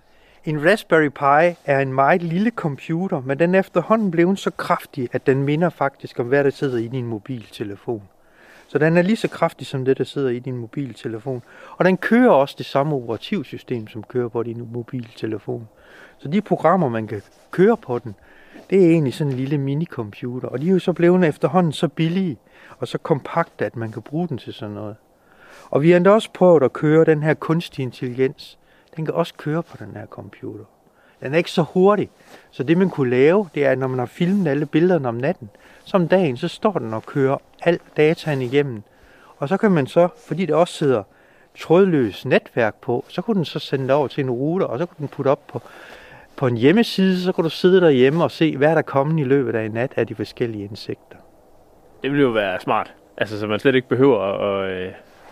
[0.46, 5.10] En Raspberry Pi er en meget lille computer, men den er efterhånden blevet så kraftig,
[5.12, 8.04] at den minder faktisk om, hvad der sidder i din mobiltelefon.
[8.68, 11.44] Så den er lige så kraftig som det, der sidder i din mobiltelefon.
[11.78, 15.68] Og den kører også det samme operativsystem, som kører på din mobiltelefon.
[16.18, 18.16] Så de programmer, man kan køre på den,
[18.70, 20.48] det er egentlig sådan en lille minicomputer.
[20.48, 22.38] Og de er jo så blevet efterhånden så billige
[22.80, 24.96] og så kompakte, at man kan bruge den til sådan noget.
[25.70, 28.60] Og vi har endda også prøvet at køre den her kunstig intelligens.
[28.96, 30.66] Den kan også køre på den her computer.
[31.22, 32.10] Den er ikke så hurtig.
[32.52, 35.16] Så det man kunne lave, det er, at når man har filmet alle billederne om
[35.16, 35.50] natten,
[35.86, 38.84] så om dagen, så står den og kører al dataen igennem.
[39.38, 41.04] Og så kan man så, fordi det også sidder
[41.60, 44.86] trådløs netværk på, så kunne den så sende det over til en router, og så
[44.86, 45.62] kunne den putte op på,
[46.36, 49.24] på en hjemmeside, så kunne du sidde derhjemme og se, hvad er der kommet i
[49.24, 51.18] løbet af en nat af de forskellige insekter.
[52.04, 52.94] Det ville jo være smart.
[53.18, 54.92] Altså, så man slet ikke behøver at, øh,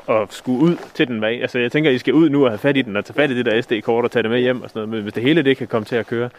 [0.09, 1.39] at skulle ud til den vej.
[1.41, 3.15] Altså jeg tænker, at I skal ud nu og have fat i den og tage
[3.15, 4.89] fat i det der SD-kort og tage det med hjem og sådan noget.
[4.89, 6.29] Men hvis det hele det kan komme til at køre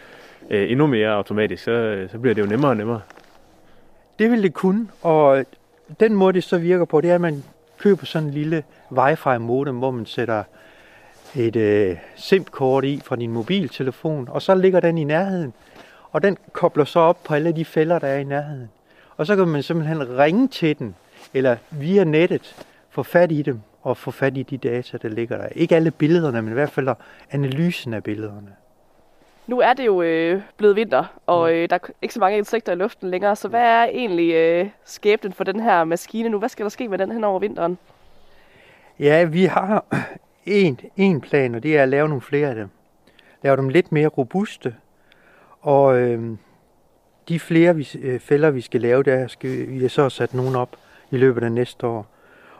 [0.49, 3.01] øh, endnu mere automatisk, så, øh, så bliver det jo nemmere og nemmere.
[4.19, 5.45] Det vil det kunne, og
[5.99, 7.43] den måde det så virker på, det er, at man
[7.77, 10.43] køber sådan en lille wifi modem, hvor man sætter
[11.35, 15.53] et øh, SIM-kort i fra din mobiltelefon, og så ligger den i nærheden.
[16.11, 18.69] Og den kobler så op på alle de fælder, der er i nærheden.
[19.17, 20.95] Og så kan man simpelthen ringe til den,
[21.33, 22.55] eller via nettet
[22.97, 25.47] få fat i dem, og få fat i de data, der ligger der.
[25.47, 26.89] Ikke alle billederne, men i hvert fald
[27.31, 28.55] analysen af billederne.
[29.47, 32.71] Nu er det jo øh, blevet vinter, og øh, der er ikke så mange insekter
[32.71, 36.39] i luften længere, så hvad er egentlig øh, skæbnen for den her maskine nu?
[36.39, 37.77] Hvad skal der ske med den hen over vinteren?
[38.99, 39.85] Ja, vi har
[40.45, 42.69] en, en plan, og det er at lave nogle flere af dem.
[43.43, 44.75] Lave dem lidt mere robuste,
[45.61, 46.37] og øh,
[47.29, 50.55] de flere vi, øh, fælder, vi skal lave, der skal vi har så sat nogen
[50.55, 50.75] op
[51.11, 52.16] i løbet af næste år.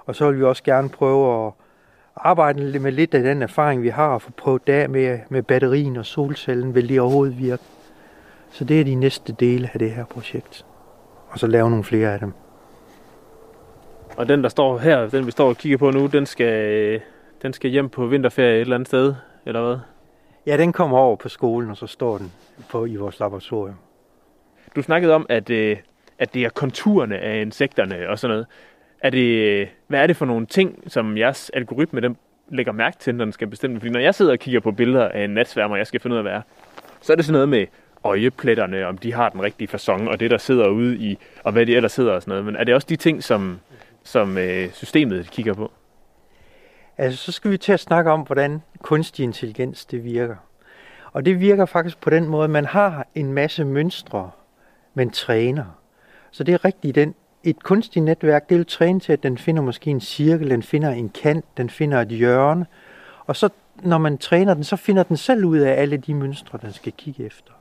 [0.08, 1.54] Og så vil vi også gerne prøve at
[2.16, 5.98] arbejde med lidt af den erfaring, vi har, og få prøvet der med, med batterien
[5.98, 7.64] og solcellen, vil de overhovedet virke.
[8.52, 10.66] Så det er de næste dele af det her projekt.
[11.30, 12.34] Og så lave nogle flere af dem.
[14.18, 17.02] Og den, der står her, den vi står og kigger på nu, den skal,
[17.42, 19.16] den skal hjem på vinterferie et eller andet sted,
[19.46, 19.78] eller hvad?
[20.46, 22.32] Ja, den kommer over på skolen, og så står den
[22.70, 23.76] på i vores laboratorium.
[24.76, 25.78] Du snakkede om, at, øh,
[26.20, 28.48] at det er konturerne af insekterne og sådan noget.
[29.00, 32.18] Er det, hvad er det for nogle ting, som jeres algoritme den
[32.50, 33.80] lægger mærke til, når den skal bestemme?
[33.80, 36.18] Fordi når jeg sidder og kigger på billeder af en natsværmer, jeg skal finde ud
[36.18, 36.42] af, hvad er,
[37.02, 37.66] så er det sådan noget med
[38.04, 41.66] øjepletterne, om de har den rigtige fasong, og det, der sidder ude i, og hvad
[41.66, 42.46] de ellers sidder og sådan noget.
[42.46, 43.60] Men er det også de ting, som,
[44.04, 45.72] som øh, systemet kigger på?
[46.98, 50.36] Altså, så skal vi til at snakke om, hvordan kunstig intelligens det virker.
[51.14, 54.32] Og det virker faktisk på den måde, at man har en masse mønstre,
[54.94, 55.66] man træner.
[56.32, 57.16] Så det er rigtigt, den
[57.50, 60.90] et kunstigt netværk, det vil træne til, at den finder måske en cirkel, den finder
[60.90, 62.66] en kant, den finder et hjørne.
[63.26, 63.50] Og så,
[63.84, 66.94] når man træner den, så finder den selv ud af alle de mønstre, den skal
[66.98, 67.52] kigge efter.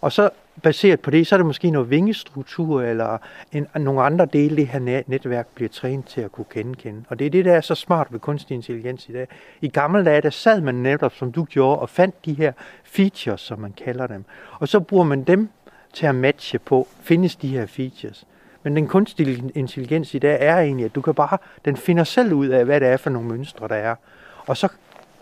[0.00, 0.30] Og så
[0.62, 3.18] baseret på det, så er det måske noget vingestruktur eller
[3.52, 7.04] en, nogle andre dele, det her netværk bliver trænet til at kunne genkende.
[7.08, 9.28] Og det er det, der er så smart ved kunstig intelligens i dag.
[9.60, 12.52] I gamle dage, der sad man netop, som du gjorde, og fandt de her
[12.84, 14.24] features, som man kalder dem.
[14.58, 15.48] Og så bruger man dem
[15.92, 18.26] til at matche på, findes de her features.
[18.62, 22.32] Men den kunstige intelligens i dag er egentlig, at du kan bare, den finder selv
[22.32, 23.94] ud af, hvad det er for nogle mønstre, der er.
[24.46, 24.68] Og så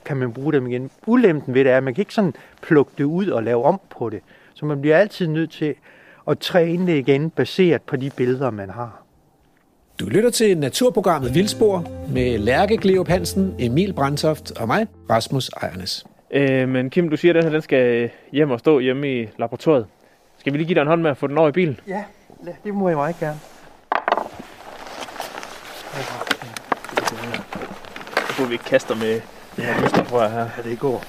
[0.04, 0.90] kan man bruge dem igen.
[1.06, 3.80] Ulempen ved det er, at man kan ikke sådan plukke det ud og lave om
[3.90, 4.20] på det.
[4.54, 5.74] Så man bliver altid nødt til
[6.28, 9.02] at træne det igen, baseret på de billeder, man har.
[10.00, 16.06] Du lytter til naturprogrammet Vildspor med Lærke Gleup Hansen, Emil Brandtoft og mig, Rasmus Ejernes.
[16.30, 19.28] Øh, men Kim, du siger, at den her den skal hjem og stå hjemme i
[19.38, 19.86] laboratoriet.
[20.38, 21.80] Skal vi lige give dig en hånd med at få den over i bilen?
[21.88, 22.04] Ja,
[22.64, 23.40] det må jeg meget gerne.
[28.26, 29.20] Så får vi ikke kaster med
[29.56, 30.48] det her lyster, tror jeg her.
[30.56, 31.04] Ja, det går.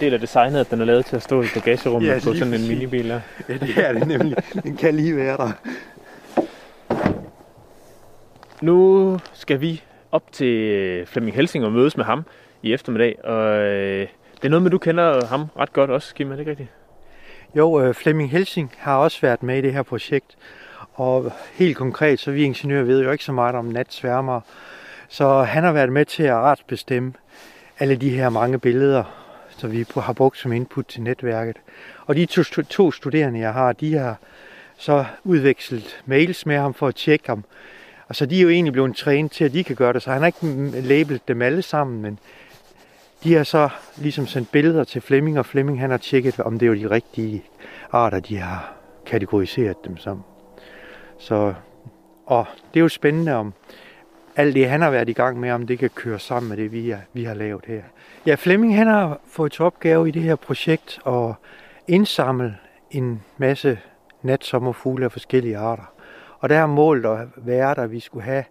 [0.00, 2.54] Del af designet, at den er lavet til at stå i bagagerummet ja, på sådan
[2.54, 3.06] en minibil.
[3.06, 3.20] Ja.
[3.48, 4.36] ja, det er det nemlig.
[4.62, 5.52] Den kan lige være der.
[8.60, 9.82] Nu skal vi
[10.12, 12.24] op til Flemming Helsing og mødes med ham
[12.62, 13.24] i eftermiddag.
[13.24, 16.40] Og øh, det er noget med, du kender ham ret godt også, Kim, er det
[16.40, 16.68] ikke rigtigt?
[17.56, 20.36] Jo, øh, Flemming Helsing har også været med i det her projekt.
[20.94, 24.40] Og helt konkret, så vi ingeniører ved jo ikke så meget om natsværmer.
[25.08, 27.12] Så han har været med til at retsbestemme
[27.78, 29.19] alle de her mange billeder,
[29.60, 31.56] så vi har brugt som input til netværket.
[32.06, 34.18] Og de to, to studerende, jeg har, de har
[34.76, 37.44] så udvekslet mails med ham for at tjekke ham.
[38.08, 40.10] Og så de er jo egentlig blevet trænet til, at de kan gøre det, så
[40.10, 42.18] han har ikke labelet dem alle sammen, men
[43.24, 46.68] de har så ligesom sendt billeder til Flemming, og Flemming han har tjekket, om det
[46.68, 47.44] er de rigtige
[47.92, 48.72] arter, de har
[49.06, 50.22] kategoriseret dem som.
[51.18, 51.54] Så,
[52.26, 53.52] og det er jo spændende, om
[54.36, 56.72] alt det, han har været i gang med, om det kan køre sammen med det,
[56.72, 57.82] vi, er, vi har lavet her.
[58.26, 61.34] Ja, Flemming han har fået til opgave i det her projekt at
[61.88, 62.56] indsamle
[62.90, 63.78] en masse
[64.22, 65.92] natsommerfugle af forskellige arter.
[66.38, 68.44] Og der er målet at være, at vi skulle have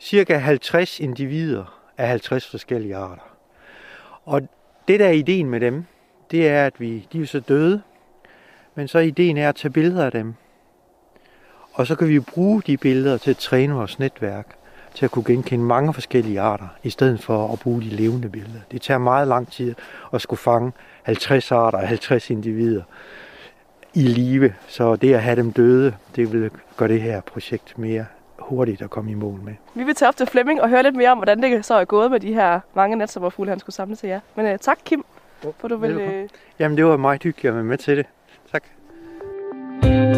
[0.00, 3.36] cirka 50 individer af 50 forskellige arter.
[4.24, 4.42] Og
[4.88, 5.84] det der er ideen med dem,
[6.30, 7.82] det er, at vi, de er så døde,
[8.74, 10.34] men så ideen er at tage billeder af dem.
[11.72, 14.57] Og så kan vi bruge de billeder til at træne vores netværk
[14.98, 18.60] til at kunne genkende mange forskellige arter, i stedet for at bruge de levende billeder.
[18.70, 19.74] Det tager meget lang tid
[20.12, 22.82] at skulle fange 50 arter og 50 individer
[23.94, 28.06] i live, så det at have dem døde, det vil gøre det her projekt mere
[28.38, 29.52] hurtigt at komme i mål med.
[29.74, 31.84] Vi vil tage op til Flemming og høre lidt mere om, hvordan det så er
[31.84, 34.20] gået med de her mange natsommerfugle, han skulle samle til jer.
[34.36, 35.04] Men uh, tak, Kim,
[35.58, 35.96] for du vil...
[35.96, 36.28] Uh...
[36.58, 38.06] Jamen, det var meget hyggeligt at være med til det.
[38.52, 38.64] Tak.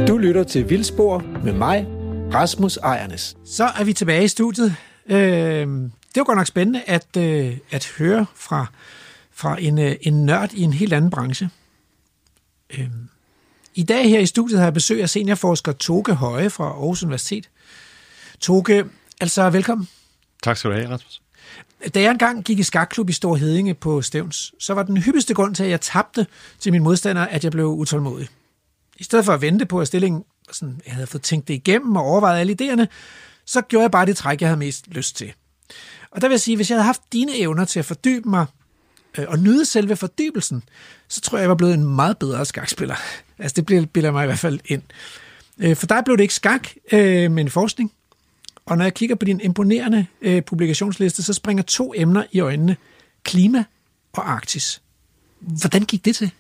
[0.09, 2.00] Du lytter til Vildspor med mig,
[2.35, 3.37] Rasmus Ejernes.
[3.45, 4.77] Så er vi tilbage i studiet.
[5.07, 8.66] Øh, det var godt nok spændende at, øh, at høre fra,
[9.33, 11.51] fra en, øh, en nørd i en helt anden branche.
[12.79, 13.09] Øhm.
[13.75, 17.51] I dag her i studiet har jeg besøg af seniorforsker Toge Høje fra Aarhus Universitet.
[18.40, 18.85] Toge,
[19.21, 19.88] altså velkommen.
[20.43, 21.23] Tak skal du have, Rasmus.
[21.95, 25.35] Da jeg engang gik i skakklub i Stor Hedinge på Stævns, så var den hyppigste
[25.35, 26.27] grund til, at jeg tabte
[26.59, 28.29] til min modstander, at jeg blev utålmodig.
[28.97, 31.97] I stedet for at vente på, at stillingen sådan, jeg havde fået tænkt det igennem
[31.97, 32.87] og overvejet alle idéerne,
[33.45, 35.33] så gjorde jeg bare det træk, jeg havde mest lyst til.
[36.11, 38.47] Og der vil jeg sige, hvis jeg havde haft dine evner til at fordybe mig
[39.19, 40.63] øh, og nyde selve fordybelsen,
[41.09, 42.97] så tror jeg, jeg var blevet en meget bedre skakspiller.
[43.39, 44.83] Altså det bilder mig i hvert fald ind.
[45.59, 47.93] Øh, for dig blev det ikke skak, øh, men forskning.
[48.67, 52.77] Og når jeg kigger på din imponerende øh, publikationsliste, så springer to emner i øjnene.
[53.23, 53.65] Klima
[54.13, 54.83] og Arktis.
[55.41, 56.31] Hvordan gik det til?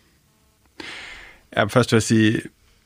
[1.56, 2.42] Ja, først vil jeg sige,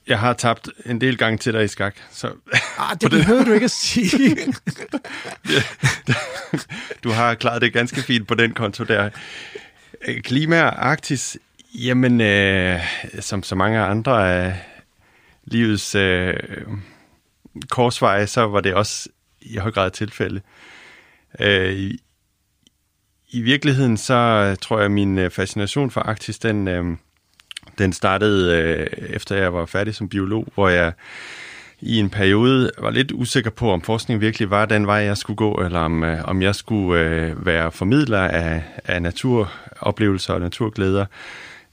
[0.07, 1.97] jeg har tabt en del gange til dig i skak.
[2.11, 2.33] Så
[2.79, 4.37] ah, det behøver du ikke at sige.
[7.05, 9.11] du har klaret det ganske fint på den konto der.
[10.25, 11.39] Klima og Arktis,
[11.75, 12.81] jamen, øh,
[13.21, 14.61] som så mange andre af
[15.45, 16.35] livets øh,
[17.71, 19.09] korsveje, så var det også
[19.41, 20.41] i høj grad tilfælde.
[21.41, 22.01] Øh, i,
[23.31, 26.97] I virkeligheden så tror jeg, at min øh, fascination for Arktis, den, øh,
[27.79, 30.93] den startede øh, efter jeg var færdig som biolog, hvor jeg
[31.81, 35.37] i en periode var lidt usikker på, om forskning virkelig var den vej, jeg skulle
[35.37, 41.07] gå, eller om, øh, om jeg skulle øh, være formidler af, af naturoplevelser og naturglæder.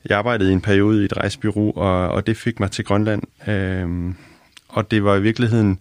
[0.09, 3.23] Jeg arbejdede i en periode i et rejsbyrå, og, og det fik mig til Grønland.
[3.49, 4.13] Øh,
[4.69, 5.79] og det var i virkeligheden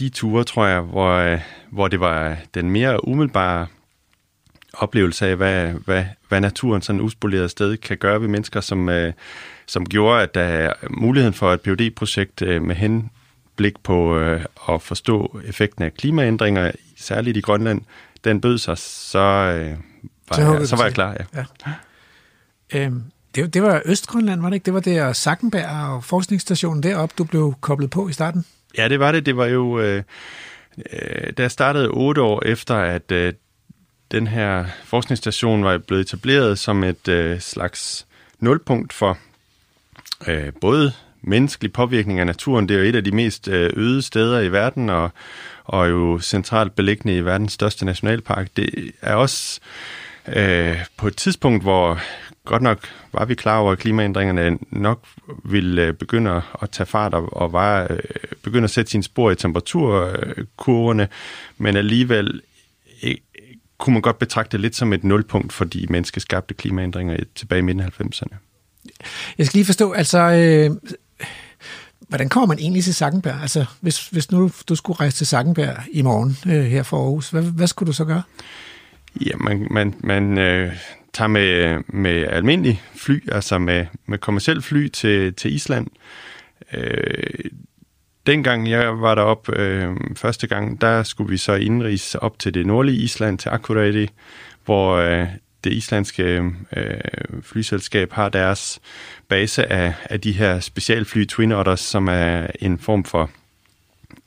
[0.00, 3.66] de ture, tror jeg, hvor, øh, hvor det var den mere umiddelbare
[4.76, 9.12] oplevelse af, hvad, hvad, hvad naturen sådan uspoleret sted kan gøre ved mennesker, som, øh,
[9.66, 14.44] som gjorde, at der er muligheden for et phd projekt øh, med henblik på øh,
[14.68, 17.80] at forstå effekten af klimaændringer, særligt i Grønland,
[18.24, 19.76] den bød sig, så, øh,
[20.28, 21.16] var, så, jeg, så var jeg klar.
[21.34, 21.44] Ja.
[21.66, 21.72] ja.
[22.74, 23.02] Øhm,
[23.34, 24.64] det, det var Østgrønland, var det ikke?
[24.64, 28.44] Det var der Sackenberg og forskningsstationen deroppe, du blev koblet på i starten?
[28.78, 29.26] Ja, det var det.
[29.26, 29.80] Det var jo...
[29.80, 30.02] Øh,
[30.92, 33.32] øh, da jeg startede otte år efter, at øh,
[34.12, 38.06] den her forskningsstation var blevet etableret som et øh, slags
[38.38, 39.18] nulpunkt for
[40.26, 42.68] øh, både menneskelig påvirkning af naturen.
[42.68, 45.10] Det er jo et af de mest øh, øde steder i verden, og,
[45.64, 48.48] og jo centralt beliggende i verdens største nationalpark.
[48.56, 49.60] Det er også
[50.28, 52.00] øh, på et tidspunkt, hvor
[52.44, 55.04] godt nok var vi klar over, at klimaændringerne nok
[55.44, 57.98] ville øh, begynde at tage fart og, og var, øh,
[58.42, 61.08] begynde at sætte sine spor i temperaturkurverne,
[61.58, 62.40] men alligevel
[63.78, 67.62] kunne man godt betragte det lidt som et nulpunkt for de menneskeskabte klimaændringer tilbage i
[67.62, 68.36] midten af 90'erne.
[69.38, 70.96] Jeg skal lige forstå, altså, øh,
[72.08, 73.40] hvordan kommer man egentlig til Sackenberg?
[73.40, 77.30] Altså, hvis, hvis nu du skulle rejse til Sackenberg i morgen øh, her for Aarhus,
[77.30, 78.22] hvad, hvad skulle du så gøre?
[79.26, 80.72] Ja, man, man, man øh,
[81.12, 85.86] tager med, med almindelig fly, altså med, med kommersiel fly til, til Island.
[86.74, 87.50] Øh,
[88.26, 92.66] dengang jeg var derop øh, første gang, der skulle vi så indrigs op til det
[92.66, 94.08] nordlige Island, til Akureyri,
[94.64, 95.26] hvor øh,
[95.64, 97.00] det islandske øh,
[97.42, 98.80] flyselskab har deres
[99.28, 103.30] base af, af de her specialfly Twin Otters, som er en form for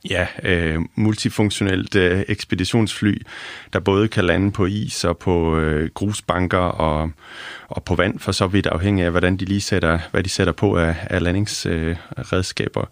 [0.10, 3.22] ja, øh, multifunktionelt øh, ekspeditionsfly,
[3.74, 7.12] der både kan lande på is og på øh, grusbanker og,
[7.68, 10.54] og på vand, for så vidt afhængig af, hvordan de lige sætter, hvad de sætter
[10.54, 12.82] på af, af landingsredskaber.
[12.82, 12.88] Øh,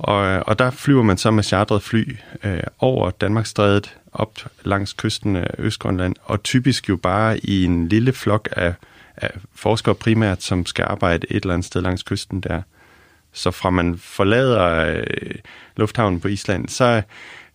[0.00, 5.36] og, og der flyver man så med chartret fly øh, over Danmarksstrædet op langs kysten
[5.36, 8.74] af Østgrønland, og typisk jo bare i en lille flok af,
[9.16, 12.62] af forskere primært, som skal arbejde et eller andet sted langs kysten der.
[13.32, 15.34] Så fra man forlader øh,
[15.76, 17.02] lufthavnen på Island, så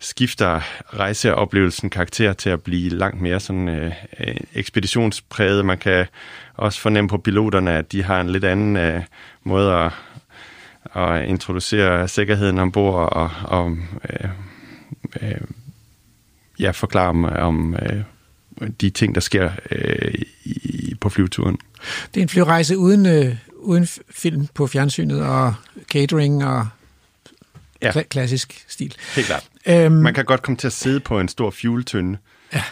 [0.00, 0.60] skifter
[0.98, 5.64] rejseoplevelsen karakter til at blive langt mere sådan øh, øh ekspeditionspræget.
[5.64, 6.06] Man kan
[6.54, 9.02] også fornemme på piloterne, at de har en lidt anden øh,
[9.44, 9.92] måde at,
[10.94, 13.76] at introducere sikkerheden ombord og, og
[14.10, 14.30] øh,
[15.22, 15.40] øh,
[16.58, 18.02] ja, forklare om, om øh,
[18.80, 21.58] de ting, der sker øh, i, på flyveturen.
[22.14, 25.54] Det er en flyrejse uden, øh, uden film på fjernsynet og
[25.92, 26.68] catering og
[27.82, 27.90] ja.
[27.90, 28.94] kla- klassisk stil.
[29.14, 29.44] Helt klart.
[29.66, 32.18] Øhm, Man kan godt komme til at sidde på en stor fueltønde.
[32.52, 32.62] Ja,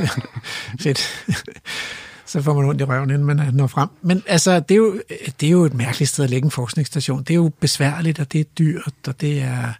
[0.84, 1.26] fedt.
[2.32, 3.88] Så får man ondt i røven, inden man når frem.
[4.02, 5.00] Men altså, det er, jo,
[5.40, 7.18] det er jo et mærkeligt sted at lægge en forskningsstation.
[7.18, 9.72] Det er jo besværligt, og det er dyrt, og det er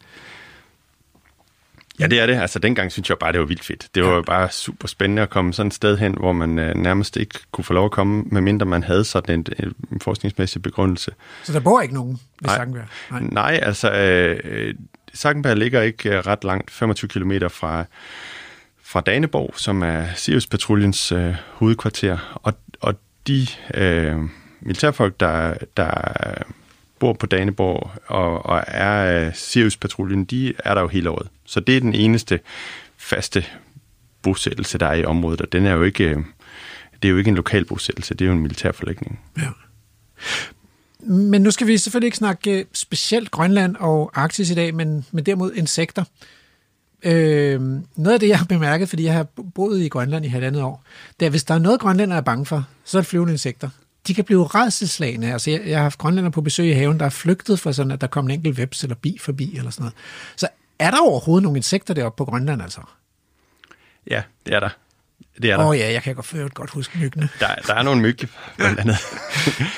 [2.00, 2.34] Ja, det er det.
[2.34, 3.88] Altså, dengang synes jeg bare, det var vildt fedt.
[3.94, 4.20] Det var ja.
[4.20, 7.64] bare super spændende at komme sådan et sted hen, hvor man øh, nærmest ikke kunne
[7.64, 11.10] få lov at komme, medmindre man havde sådan en, en forskningsmæssig begrundelse.
[11.42, 12.86] Så der bor ikke nogen i Sankenberg?
[13.10, 14.74] Nej, Nej altså, øh,
[15.14, 17.84] Sankenberg ligger ikke øh, ret langt, 25 km fra,
[18.92, 22.40] fra Daneborg, som er Sirius-patruljens øh, hovedkvarter.
[22.42, 22.94] Og, og
[23.26, 24.16] de øh,
[24.60, 25.90] militærfolk, der, der
[26.98, 31.28] bor på Daneborg og, og er øh, Sirius-patruljen, de er der jo hele året.
[31.46, 32.40] Så det er den eneste
[32.96, 33.44] faste
[34.22, 36.16] bosættelse, der er i området, og den er jo ikke, øh,
[37.02, 39.20] det er jo ikke en lokal bosættelse, det er jo en militær forlægning.
[39.38, 39.48] Ja.
[41.06, 45.06] Men nu skal vi selvfølgelig ikke snakke øh, specielt Grønland og Arktis i dag, men,
[45.12, 46.04] men derimod insekter.
[47.04, 47.60] Øh,
[47.96, 50.84] noget af det, jeg har bemærket, fordi jeg har boet i Grønland i halvandet år,
[51.20, 53.70] det er, hvis der er noget, grønlænder er bange for, så er det flyvende insekter.
[54.06, 55.32] De kan blive redselslagende.
[55.32, 57.92] Altså, jeg, jeg har haft grønlænder på besøg i haven, der er flygtet fra sådan,
[57.92, 59.94] at der kommer en enkelt veps eller bi forbi, eller sådan noget.
[60.36, 62.80] Så er der overhovedet nogle insekter deroppe på Grønland, altså?
[64.10, 64.68] Ja, det er der.
[65.42, 65.64] Det er der.
[65.64, 67.28] Åh oh, ja, jeg kan godt, godt huske myggene.
[67.40, 68.18] Der, der er nogle myg,
[68.56, 68.96] blandt andet.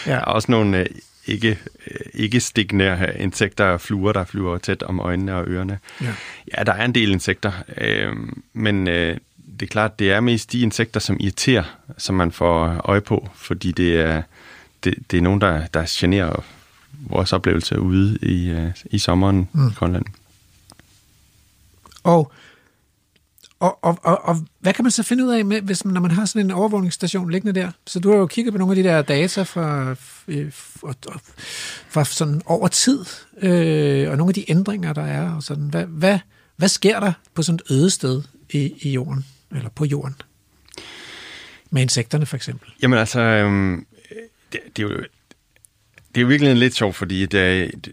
[0.06, 0.12] ja.
[0.12, 0.86] Der er også nogle øh,
[1.26, 5.78] ikke, øh, ikke stikkende insekter og fluer, der flyver tæt om øjnene og ørerne.
[6.00, 6.14] Ja,
[6.58, 8.16] ja der er en del insekter, øh,
[8.52, 9.16] men øh,
[9.60, 11.64] det er klart, det er mest de insekter, som irriterer,
[11.98, 14.22] som man får øje på, fordi det er,
[14.84, 16.44] det, det er nogen, der, der generer
[16.92, 19.68] vores oplevelse ude i, øh, i sommeren mm.
[19.68, 20.04] i Grønland.
[22.04, 22.32] Og
[23.64, 26.00] og, og, og, og hvad kan man så finde ud af, med, hvis man, når
[26.00, 27.70] man har sådan en overvågningsstation liggende der?
[27.86, 29.96] Så du har jo kigget på nogle af de der data fra,
[30.28, 30.94] øh, fra,
[31.88, 33.04] fra sådan over tid,
[33.42, 35.30] øh, og nogle af de ændringer, der er.
[35.30, 35.64] Og sådan.
[35.64, 36.18] Hvad, hvad,
[36.56, 40.14] hvad sker der på sådan et øde sted i, i jorden, eller på jorden?
[41.70, 42.70] Med insekterne for eksempel.
[42.82, 43.86] Jamen altså, øhm,
[44.52, 44.96] det, det, er jo,
[46.08, 47.92] det er jo virkelig lidt sjovt, fordi det, det,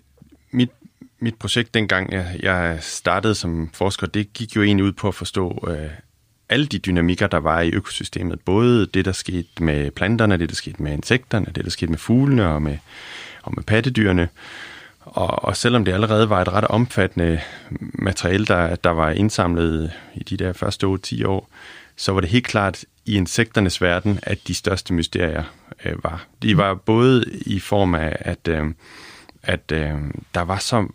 [1.22, 5.16] mit projekt dengang, jeg, jeg startede som forsker, det gik jo egentlig ud på at
[5.16, 5.90] forstå øh,
[6.50, 8.40] alle de dynamikker, der var i økosystemet.
[8.40, 12.00] Både det, der skete med planterne, det, der skete med insekterne, det, der skete med
[12.00, 12.78] fuglene og med,
[13.44, 14.30] og med pattedyrene.
[15.00, 17.42] Og, og selvom det allerede var et ret omfattende
[17.94, 21.50] materiale, der, der var indsamlet i de der første 8-10 år,
[21.96, 25.44] så var det helt klart i insekternes verden, at de største mysterier
[25.86, 26.26] øh, var.
[26.42, 28.66] De var både i form af, at, øh,
[29.44, 29.96] at øh,
[30.36, 30.88] der var så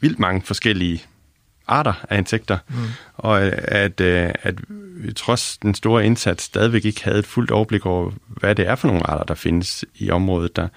[0.00, 1.02] vildt mange forskellige
[1.68, 2.76] arter af insekter, mm.
[3.14, 4.00] og at, at,
[4.42, 4.54] at
[4.96, 8.74] vi trods den store indsats stadigvæk ikke havde et fuldt overblik over, hvad det er
[8.74, 10.68] for nogle arter, der findes i området der.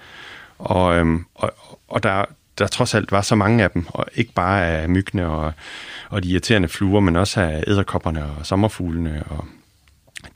[0.58, 1.52] Og, øhm, og,
[1.88, 2.24] og der,
[2.58, 5.52] der trods alt var så mange af dem, og ikke bare af myggene og,
[6.08, 9.44] og de irriterende fluer, men også af æderkopperne og sommerfuglene og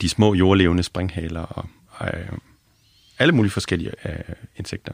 [0.01, 2.37] de små jordlevende springhaler og, og øh,
[3.19, 4.93] alle mulige forskellige øh, insekter.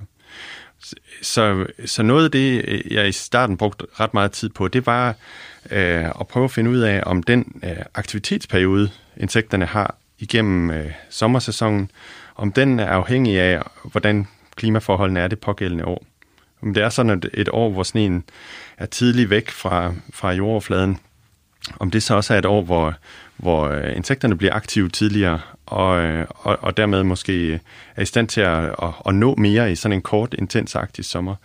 [1.21, 4.85] Så, så noget af det, øh, jeg i starten brugte ret meget tid på, det
[4.85, 5.15] var
[5.71, 10.91] øh, at prøve at finde ud af, om den øh, aktivitetsperiode, insekterne har igennem øh,
[11.09, 11.91] sommersæsonen,
[12.35, 16.05] om den er afhængig af, hvordan klimaforholdene er det pågældende år.
[16.61, 18.23] Om det er sådan et, et år, hvor sneen
[18.77, 20.97] er tidligt væk fra, fra jordoverfladen,
[21.79, 22.95] om det så også er et år, hvor,
[23.37, 27.59] hvor øh, insekterne bliver aktive tidligere, og, øh, og, og dermed måske øh,
[27.95, 31.09] er i stand til at, at, at nå mere i sådan en kort, intens arktisk
[31.09, 31.35] sommer.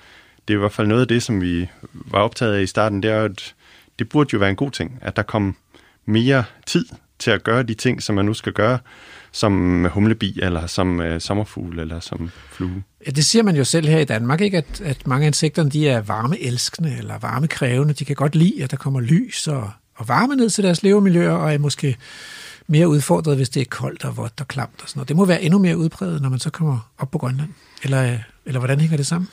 [0.48, 3.02] Det er i hvert fald noget af det, som vi var optaget af i starten,
[3.02, 3.54] det er at
[3.98, 5.56] det burde jo være en god ting, at der kom
[6.06, 6.86] mere tid
[7.18, 8.78] til at gøre de ting, som man nu skal gøre,
[9.32, 12.82] som humlebi, eller som øh, sommerfugl, eller som flue.
[13.06, 14.58] Ja, det siger man jo selv her i Danmark, ikke?
[14.58, 17.94] At, at mange af insekterne de er varmeelskende eller varmekrævende.
[17.94, 21.32] De kan godt lide, at der kommer lys og, og varme ned til deres levemiljøer,
[21.32, 21.96] og er måske
[22.66, 25.08] mere udfordret, hvis det er koldt og vådt og klamt og sådan noget.
[25.08, 27.48] Det må være endnu mere udbredt, når man så kommer op på Grønland.
[27.82, 29.28] Eller, eller hvordan hænger det sammen?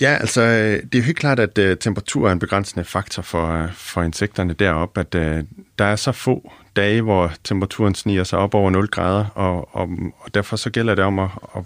[0.00, 2.84] Ja, altså øh, det er jo helt klart, at øh, uh, temperatur er en begrænsende
[2.84, 5.46] faktor for, uh, for insekterne deroppe, at uh,
[5.78, 9.88] der er så få dage, hvor temperaturen sniger sig op over 0 grader, og, og,
[10.20, 11.62] og derfor så gælder det om at, at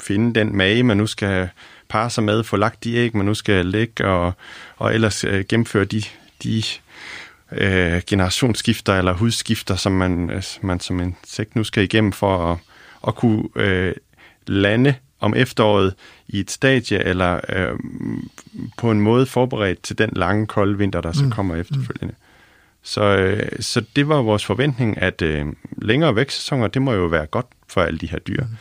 [0.00, 1.48] finde den mage, man nu skal
[1.88, 4.32] parre sig med, få lagt de æg, man nu skal lægge, og,
[4.76, 6.02] og ellers uh, gennemføre de,
[6.42, 6.62] de
[7.52, 12.58] øh, generationsskifter eller hudskifter, som man, øh, man som insekt nu skal igennem for at,
[13.08, 13.94] at kunne øh,
[14.46, 15.94] lande om efteråret
[16.28, 17.78] i et stadie, eller øh,
[18.78, 21.30] på en måde forberedt til den lange, kolde vinter, der så mm.
[21.30, 22.14] kommer efterfølgende.
[22.18, 22.24] Mm.
[22.82, 25.46] Så, øh, så det var vores forventning, at øh,
[25.82, 28.42] længere vækstsæsoner, det må jo være godt for alle de her dyr.
[28.42, 28.56] Mm.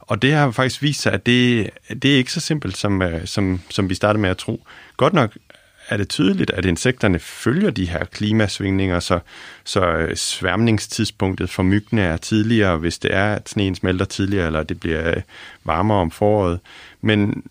[0.00, 1.70] Og det har faktisk vist sig, at det,
[2.02, 4.66] det er ikke så simpelt, som, øh, som, som vi startede med at tro.
[4.96, 5.36] Godt nok
[5.92, 9.18] er det tydeligt, at insekterne følger de her klimasvingninger, så,
[9.64, 14.62] så øh, sværmningstidspunktet for myggene er tidligere, hvis det er, at sneen smelter tidligere, eller
[14.62, 15.22] det bliver øh,
[15.64, 16.60] varmere om foråret.
[17.00, 17.44] Men,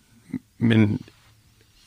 [0.58, 1.00] men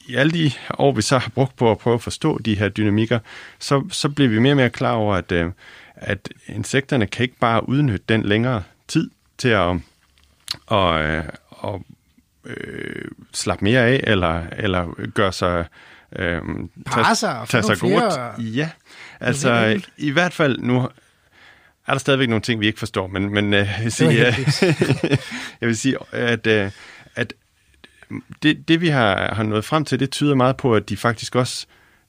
[0.08, 2.70] i alle de år, vi så har brugt på at prøve at forstå de her
[2.70, 3.20] dynamikker,
[3.60, 5.52] så, så bliver vi mere og mere klar over, at, øh,
[5.96, 9.76] at insekterne kan ikke bare udnytte den længere tid til at,
[10.72, 11.26] at, at,
[11.64, 11.82] at
[12.46, 15.66] øh, slappe mere af, eller, eller gøre sig
[16.16, 16.42] øh,
[16.86, 18.14] Parser tage sig godt.
[18.56, 18.70] Ja,
[19.20, 20.90] altså i hvert fald nu
[21.88, 25.20] er der stadigvæk nogle ting, vi ikke forstår, men, men øh, jeg, vil sige, Det
[25.62, 26.72] jeg vil sige, at, øh,
[27.16, 27.34] at
[28.44, 31.36] det, det vi har, har nået frem til, det tyder meget på, at de faktisk
[31.36, 31.66] også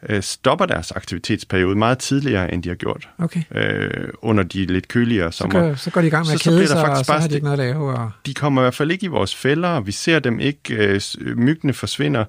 [0.08, 3.42] øh, stopper deres aktivitetsperiode meget tidligere, end de har gjort Okay.
[3.54, 5.60] øh, under de lidt køligere Så, sommer.
[5.60, 7.06] går, så går de i gang med Så- at så kede der sig, og faktisk
[7.06, 7.94] så har de ikke noget at lave.
[7.98, 8.10] Og...
[8.26, 11.00] De kommer i hvert fald ikke i vores fælder, og vi ser dem ikke, øh,
[11.36, 12.24] myggene forsvinder,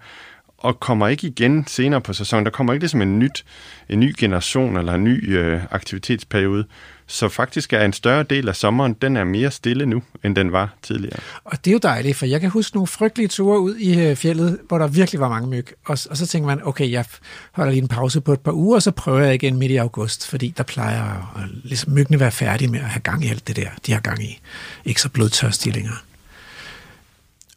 [0.58, 2.46] og kommer ikke igen senere på sæsonen.
[2.46, 3.46] Der kommer ikke ligesom en, nyt,
[3.90, 6.66] en ny generation eller en ny øh, aktivitetsperiode.
[7.10, 10.52] Så faktisk er en større del af sommeren, den er mere stille nu, end den
[10.52, 11.20] var tidligere.
[11.44, 14.16] Og det er jo dejligt, for jeg kan huske nogle frygtelige ture ud i øh,
[14.16, 15.68] fjellet, hvor der virkelig var mange myg.
[15.86, 17.06] Og, og så tænker man, okay, jeg
[17.52, 19.76] holder lige en pause på et par uger, og så prøver jeg igen midt i
[19.76, 23.28] august, fordi der plejer at, at ligesom myggene være færdige med at have gang i
[23.28, 24.40] alt det der, de har gang i.
[24.86, 25.98] Ikke så blodtørstige længere.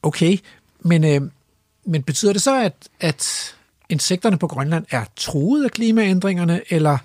[0.03, 0.39] Okay,
[0.81, 1.31] men, øh,
[1.85, 3.55] men betyder det så, at, at
[3.89, 6.99] insekterne på Grønland er truet af klimaændringerne, eller,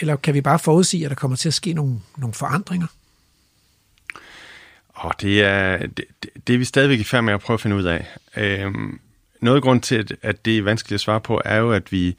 [0.00, 2.86] eller kan vi bare forudsige, at der kommer til at ske nogle, nogle forandringer?
[4.94, 6.04] Og det er, det,
[6.46, 8.06] det, er vi stadigvæk i færd med at prøve at finde ud af.
[8.36, 9.00] Øhm,
[9.40, 12.16] noget grund til, at, at det er vanskeligt at svare på, er jo, at vi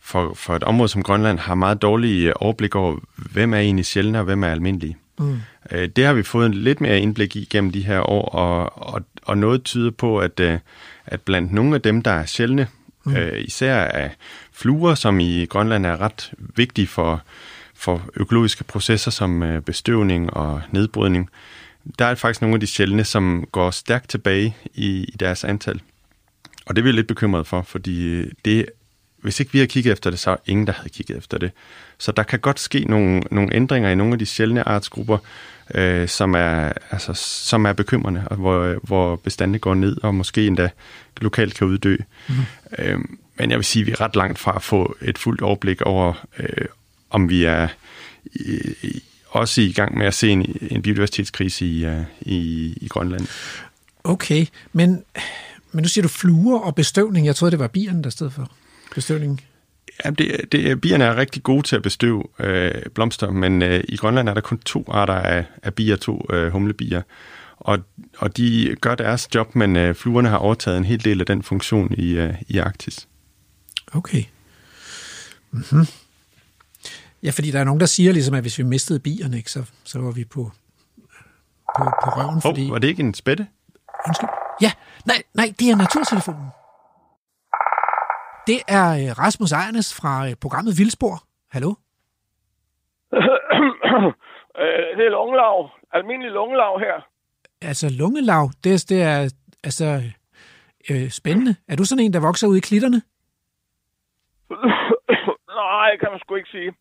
[0.00, 4.18] for, for et område som Grønland har meget dårlige overblik over, hvem er egentlig sjældne
[4.18, 4.96] og hvem er almindelige.
[5.18, 5.40] Mm.
[5.72, 8.82] Øh, det har vi fået en lidt mere indblik i gennem de her år, og,
[8.94, 10.58] og, og noget tyder på, at, øh,
[11.06, 12.66] at blandt nogle af dem, der er sjældne,
[13.04, 13.16] mm.
[13.16, 14.10] øh, især af
[14.52, 17.22] fluer, som i Grønland er ret vigtige for,
[17.74, 21.30] for økologiske processer som øh, bestøvning og nedbrydning,
[21.98, 25.80] der er faktisk nogle af de sjældne, som går stærkt tilbage i, i deres antal.
[26.66, 28.66] Og det er vi lidt bekymret for, fordi det,
[29.22, 31.50] hvis ikke vi har kigget efter det, så er ingen, der havde kigget efter det.
[31.98, 35.18] Så der kan godt ske nogle, nogle ændringer i nogle af de sjældne artsgrupper,
[35.74, 40.46] øh, som, er, altså, som er bekymrende, og hvor, hvor bestandene går ned, og måske
[40.46, 40.70] endda
[41.20, 41.96] lokalt kan uddø.
[42.28, 42.34] Mm.
[42.78, 42.98] Øh,
[43.38, 45.82] men jeg vil sige, at vi er ret langt fra at få et fuldt overblik
[45.82, 46.66] over, øh,
[47.10, 47.68] om vi er
[48.34, 53.26] i, også i gang med at se en, en biodiversitetskrise i, uh, i, i Grønland.
[54.04, 55.02] Okay, men,
[55.72, 57.26] men nu siger du fluer og bestøvning.
[57.26, 58.50] Jeg troede, det var bierne, der stod for
[58.94, 59.40] bestøvningen.
[60.04, 63.96] Ja, det, det, bierne er rigtig gode til at bestøve øh, blomster, men øh, i
[63.96, 67.02] Grønland er der kun to arter af, af bier, to øh, humlebier.
[67.56, 67.78] Og,
[68.18, 71.42] og de gør deres job, men øh, fluerne har overtaget en hel del af den
[71.42, 73.08] funktion i, øh, i Arktis.
[73.92, 74.24] Okay.
[75.50, 75.86] Mm-hmm.
[77.22, 79.64] Ja, fordi der er nogen, der siger ligesom, at hvis vi mistede bierne, ikke, så,
[79.84, 80.52] så var vi på,
[81.78, 82.68] på, på røven, Hov, fordi...
[82.70, 83.46] var det ikke en spætte?
[84.06, 84.28] Undskyld.
[84.62, 84.72] Ja,
[85.06, 86.46] nej, nej, det er naturtelefonen.
[88.46, 91.22] Det er øh, Rasmus Ejernes fra øh, programmet Vildspor.
[91.50, 91.74] Hallo?
[94.58, 95.70] Øh, det er lungelav.
[95.92, 97.06] Almindelig lungelav her.
[97.62, 99.30] Altså lungelav, det, er- det er
[99.64, 100.02] altså
[100.90, 101.56] øh, spændende.
[101.68, 103.02] Er du sådan en, der vokser ud i klitterne?
[105.62, 106.72] Nej, kan man sgu ikke sige.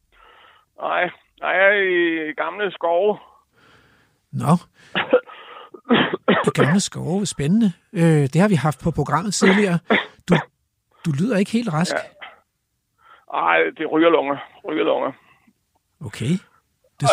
[0.81, 1.03] Nej,
[1.41, 1.81] nej, jeg er
[2.29, 3.17] i gamle skove.
[4.31, 4.53] Nå.
[6.47, 7.71] I gamle skove, spændende.
[7.93, 9.79] Øh, det har vi haft på programmet tidligere.
[10.29, 10.35] Du,
[11.05, 11.95] du lyder ikke helt rask.
[11.95, 13.69] Ja.
[13.77, 14.37] Det er rygerlunger.
[14.67, 15.11] Rygerlunger.
[16.05, 16.33] Okay.
[16.99, 17.09] Det,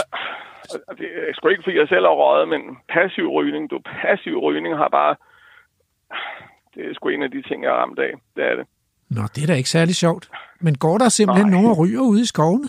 [0.89, 3.71] Og Det er sgu ikke, fordi jeg selv har røget, men passiv rygning.
[3.71, 5.17] Du, passiv rygning har bare...
[6.75, 8.13] Det er sgu en af de ting, jeg har ramt af.
[8.37, 8.67] Det er det.
[9.11, 10.31] nå, det er da ikke særlig sjovt.
[10.61, 11.55] Men går der simpelthen Nej.
[11.55, 12.69] nogen og ryger ude i skovene?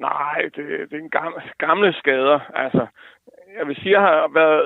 [0.00, 2.40] Nej, det, det er en gamle, gamle skader.
[2.54, 2.86] Altså,
[3.58, 4.64] jeg vil sige, jeg har været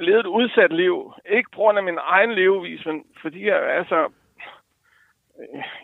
[0.00, 1.12] levet et udsat liv.
[1.30, 4.12] Ikke på grund af min egen levevis, men fordi jeg altså...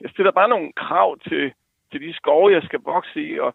[0.00, 1.52] Jeg stiller bare nogle krav til,
[1.92, 3.54] til de skove, jeg skal vokse i, og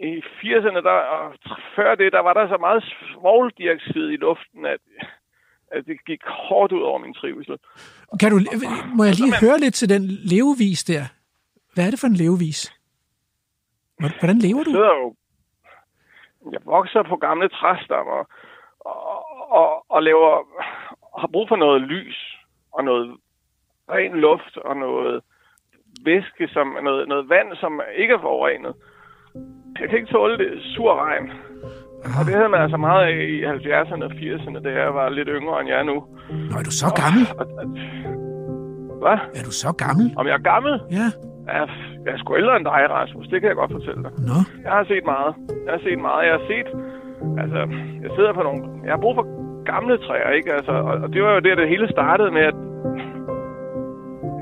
[0.00, 1.34] i, i 80'erne, der, og
[1.76, 4.80] før det, der var der så meget svovldioxid i luften, at,
[5.72, 7.58] at det gik hårdt ud over min trivsel.
[8.20, 8.38] Kan du,
[8.96, 11.04] må jeg lige høre lidt til den levevis der?
[11.74, 12.72] Hvad er det for en levevis?
[13.98, 14.70] Hvordan lever Jeg du?
[14.70, 15.14] sidder jo...
[16.52, 18.24] Jeg vokser på gamle træstammer
[18.80, 20.30] og, og, og laver,
[21.20, 22.36] har brug for noget lys
[22.72, 23.16] og noget
[23.92, 25.20] ren luft og noget
[26.04, 28.74] væske, som noget, noget vand, som ikke er forurenet.
[29.80, 31.30] Jeg kan ikke tåle det sur regn.
[32.18, 35.28] Og det havde man altså meget af i 70'erne og 80'erne, da jeg var lidt
[35.32, 35.96] yngre, end jeg er nu.
[36.50, 37.24] Nå, er du så gammel?
[37.40, 37.66] Og, og,
[39.02, 39.18] hvad?
[39.38, 40.06] Er du så gammel?
[40.16, 40.72] Om jeg er gammel?
[40.98, 41.06] Ja.
[41.46, 41.66] Jeg er,
[42.04, 43.26] jeg er sgu ældre end dig, Rasmus.
[43.28, 44.12] Det kan jeg godt fortælle dig.
[44.30, 45.32] Nå, Jeg har set meget.
[45.66, 46.22] Jeg har set meget.
[46.28, 46.68] Jeg har set...
[47.42, 47.60] Altså,
[48.04, 48.60] jeg sidder på nogle...
[48.84, 49.26] Jeg har brug for
[49.72, 50.52] gamle træer, ikke?
[50.52, 52.54] Altså, og, og det var jo der, det hele startede med, at,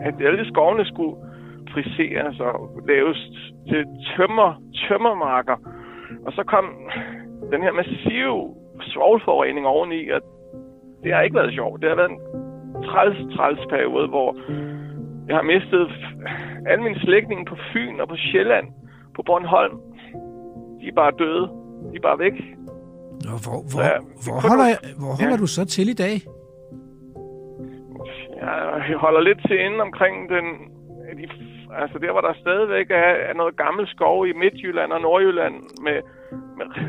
[0.07, 1.17] at alle skovene skulle
[1.73, 2.55] friseres og
[2.89, 3.19] laves
[3.69, 3.83] til
[4.17, 4.51] tømmer,
[4.89, 5.57] tømmermarker.
[6.27, 6.65] Og så kom
[7.53, 10.21] den her massive svovlforurening oveni, og
[11.03, 11.81] det har ikke været sjovt.
[11.83, 12.21] Det har været en
[12.89, 14.37] træls, træls periode, hvor
[15.29, 15.87] Jeg har mistet
[16.71, 18.67] alle mine slægtninge på Fyn og på Sjælland,
[19.17, 19.77] på Bornholm.
[20.81, 21.45] De er bare døde.
[21.91, 22.33] De er bare væk.
[23.27, 25.43] Nå, hvor, hvor, Ja, hvor, holder, nogle- hvor holder ja.
[25.45, 26.17] du så til i dag?
[28.89, 30.45] Jeg holder lidt til inden omkring den...
[31.19, 31.29] De,
[31.83, 35.55] altså der, hvor der stadigvæk er, er noget gammel skov i Midtjylland og Nordjylland
[35.87, 35.99] med,
[36.59, 36.67] med,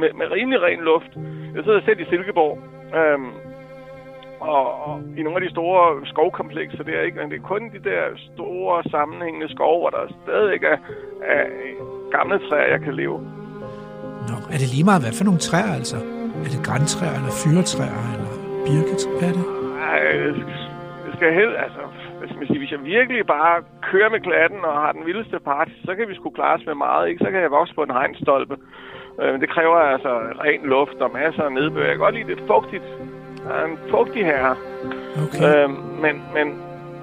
[0.00, 1.12] med, med rimelig ren luft.
[1.54, 2.58] Jeg sidder selv i Silkeborg.
[2.98, 3.32] Øhm,
[4.40, 7.18] og, og i nogle af de store skovkomplekser der, ikke?
[7.18, 8.02] Men det er kun de der
[8.34, 10.78] store sammenhængende skove, hvor der stadigvæk er,
[11.34, 11.44] er
[12.16, 13.18] gamle træer, jeg kan leve.
[14.28, 15.96] Nå, er det lige meget, hvad for nogle træer, altså?
[16.44, 18.27] Er det græntræer, eller fyretræer, eller
[18.68, 19.18] birketræer?
[19.18, 19.44] Hvad er det?
[19.90, 19.98] Ej,
[21.06, 21.82] det skal helt, altså,
[22.18, 23.54] hvad skal man sige, hvis jeg virkelig bare
[23.90, 26.76] kører med klatten og har den vildeste party, så kan vi sgu klare os med
[26.86, 27.24] meget, ikke?
[27.24, 28.56] Så kan jeg vokse på en hegnstolpe.
[29.20, 30.12] Øh, Men det kræver altså
[30.44, 31.84] ren luft og masser af nedbør.
[31.88, 32.86] Jeg kan godt lide det fugtigt.
[33.44, 34.54] Jeg er en fugtig herre.
[35.24, 35.42] Okay.
[35.46, 35.68] Øh,
[36.04, 36.46] men, men,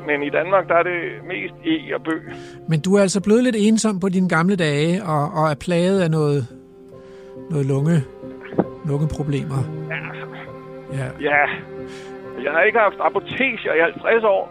[0.07, 0.99] men i Danmark, der er det
[1.31, 2.21] mest e og bøg.
[2.69, 6.01] Men du er altså blevet lidt ensom på dine gamle dage, og, og er plaget
[6.05, 6.41] af noget,
[7.49, 7.97] noget lunge,
[8.89, 9.61] lungeproblemer.
[9.89, 10.25] Ja, altså,
[10.93, 11.07] Ja.
[11.29, 11.41] ja.
[12.43, 14.43] Jeg har ikke haft apoteker i 50 år.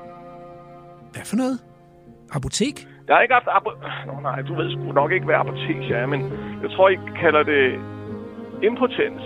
[1.12, 1.58] Hvad for noget?
[2.32, 2.76] Apotek?
[3.08, 3.70] Jeg har ikke haft apo...
[4.06, 6.20] Nå nej, du ved sgu nok ikke, hvad apoteker er, men
[6.62, 7.64] jeg tror, I kalder det
[8.62, 9.22] impotens.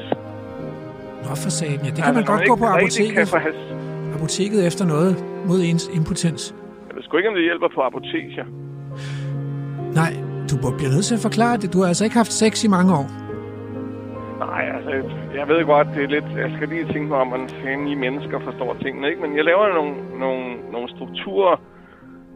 [1.25, 1.91] Nå for satan, ja.
[1.91, 3.55] Det kan Altså, man godt gå ikke på apoteket, has...
[4.17, 6.55] apoteket efter noget mod ens impotens.
[6.89, 8.45] Jeg ved sgu ikke, om det hjælper på apoteker.
[10.01, 10.13] Nej,
[10.51, 11.73] du bliver nødt til at forklare det.
[11.73, 13.07] Du har altså ikke haft sex i mange år.
[14.39, 14.91] Nej, altså,
[15.35, 16.25] jeg ved godt, det er lidt...
[16.37, 19.23] Jeg skal lige tænke mig om, hvordan fanden I mennesker forstår tingene, ikke?
[19.23, 21.57] Men jeg laver nogle, nogle, nogle strukturer,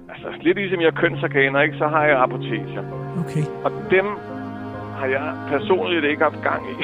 [0.08, 1.76] altså lidt ligesom jeg er kønsorganer, ikke?
[1.78, 2.82] Så har jeg apoteker.
[3.22, 3.44] Okay.
[3.64, 4.06] Og dem
[4.98, 6.74] har jeg personligt ikke haft gang i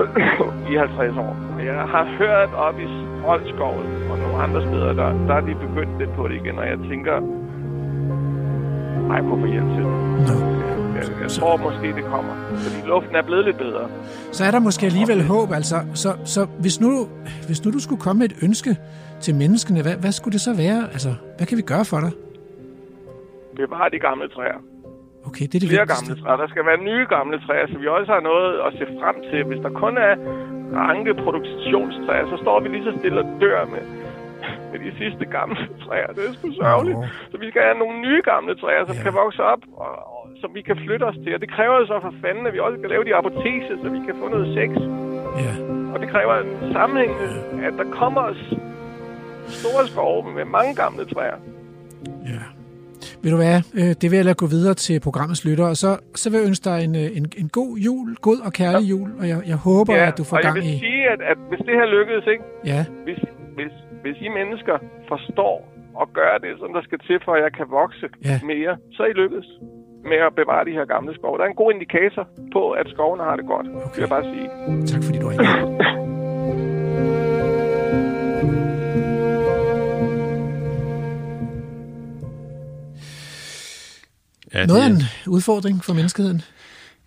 [0.72, 1.36] i 50 år.
[1.56, 2.86] Og Jeg har hørt op i
[3.26, 6.66] Holskoven og nogle andre steder, der, der er de begyndt lidt på det igen, og
[6.66, 7.14] jeg tænker,
[9.10, 9.84] ej, hvorfor hjælp til?
[10.28, 10.59] Jeg,
[11.22, 12.34] jeg tror måske, det kommer.
[12.64, 13.84] Fordi luften er blevet lidt bedre.
[14.32, 15.76] Så er der måske alligevel håb, altså.
[15.94, 16.90] Så, så hvis, nu,
[17.46, 18.76] hvis nu du skulle komme med et ønske
[19.20, 20.80] til menneskene, hvad, hvad skulle det så være?
[20.94, 22.12] Altså, hvad kan vi gøre for dig?
[23.56, 24.58] Bevare de gamle træer.
[25.28, 26.06] Okay, det er det Flere vigtigste.
[26.06, 26.36] gamle træer.
[26.42, 29.40] Der skal være nye gamle træer, så vi også har noget at se frem til.
[29.50, 30.12] Hvis der kun er
[30.82, 33.84] ranke produktionstræer, så står vi lige så stille og dør med,
[34.70, 36.10] med de sidste gamle træer.
[36.16, 36.98] Det er sgu sørgeligt.
[36.98, 37.06] Nå.
[37.32, 39.02] Så vi skal have nogle nye gamle træer, som Ja.
[39.04, 39.92] kan vokse op, og,
[40.40, 41.34] som vi kan flytte os til.
[41.34, 44.00] Og det kræver så for fanden, at vi også skal lave de apoteser, så vi
[44.06, 44.70] kan få noget sex.
[45.44, 45.54] Ja.
[45.92, 47.12] Og det kræver en sammenhæng,
[47.68, 48.42] at der kommer os
[49.60, 51.38] store skove med mange gamle træer.
[52.32, 52.42] Ja.
[53.22, 55.90] Vil du hvad, øh, det vil jeg lade gå videre til programmets lytter, og så,
[56.14, 59.10] så vil jeg ønske dig en, øh, en, en god jul, god og kærlig jul,
[59.20, 60.78] og jeg, jeg håber, at du får og jeg gang vil i...
[60.86, 62.44] sige, at, at hvis det her lykkedes, ikke?
[62.72, 63.20] Ja, Hvis,
[63.56, 63.72] hvis,
[64.02, 64.76] hvis I mennesker
[65.08, 65.56] forstår
[65.94, 68.36] og gør det, som der skal til, for at jeg kan vokse Ja.
[68.52, 69.48] mere, så er I lykkedes
[70.04, 71.38] med at bevare de her gamle skove.
[71.38, 73.94] Der er en god indikator på, at skovene har det godt, okay.
[73.94, 74.46] vil jeg bare sige.
[74.86, 75.90] tak fordi du har.
[84.54, 86.42] Ja, Noget af en udfordring for menneskeheden.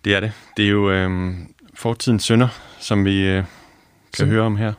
[0.04, 0.32] det er det.
[0.56, 1.34] Det er jo øh,
[1.74, 2.48] fortidens synder,
[2.80, 3.44] som vi øh, kan
[4.16, 4.72] Som- høre om her.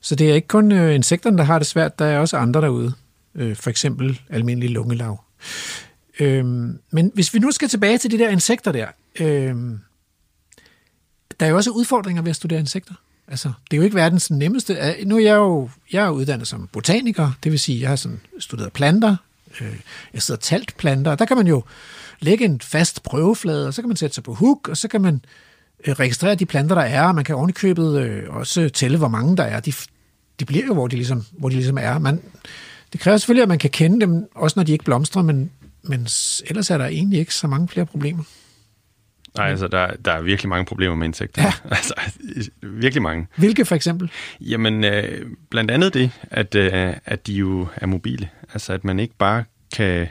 [0.00, 2.60] Så det er ikke kun øh, insekterne, der har det svært, der er også andre
[2.60, 2.92] derude.
[3.34, 5.20] Øh, for eksempel almindelig lungelav.
[6.20, 6.44] Øh,
[6.90, 8.86] men hvis vi nu skal tilbage til de der insekter der,
[9.20, 9.78] øhm,
[11.40, 12.94] der er jo også udfordringer ved at studere insekter.
[13.28, 14.94] Altså, det er jo ikke verdens nemmeste.
[15.04, 18.20] Nu er jeg jo jeg er uddannet som botaniker, det vil sige, jeg har sådan
[18.38, 19.16] studeret planter,
[19.60, 19.76] øh,
[20.14, 21.62] jeg sidder talt planter, og der kan man jo
[22.20, 25.00] lægge en fast prøveflade, og så kan man sætte sig på hook, og så kan
[25.00, 25.24] man
[25.86, 29.36] øh, registrere de planter, der er, og man kan ovenikøbet øh, også tælle, hvor mange
[29.36, 29.60] der er.
[29.60, 29.72] De,
[30.40, 31.98] de bliver jo, hvor de ligesom, hvor de ligesom er.
[31.98, 32.20] Man,
[32.92, 35.50] det kræver selvfølgelig, at man kan kende dem, også når de ikke blomstrer, men,
[35.82, 36.00] men
[36.46, 38.22] ellers er der egentlig ikke så mange flere problemer.
[39.36, 41.42] Nej, altså, der, der er virkelig mange problemer med insekter.
[41.42, 41.52] Ja.
[41.76, 41.94] altså,
[42.62, 43.26] virkelig mange.
[43.36, 44.10] Hvilke for eksempel?
[44.40, 48.28] Jamen, øh, blandt andet det, at, øh, at de jo er mobile.
[48.52, 49.44] Altså, at man ikke bare
[49.76, 50.06] kan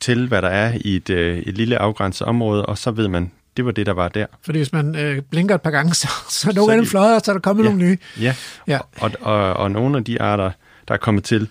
[0.00, 3.30] tælle, hvad der er i et, øh, et lille afgrænset område, og så ved man,
[3.56, 4.26] det var det, der var der.
[4.42, 6.84] Fordi hvis man øh, blinker et par gange, så, så er nogle Så af dem
[6.84, 7.68] de- fløjet, og så er der kommet Ja.
[7.68, 7.98] nogle nye.
[8.20, 8.34] Ja,
[8.68, 8.78] Ja.
[9.00, 10.50] og, og, og nogle af de arter,
[10.88, 11.50] der er kommet til,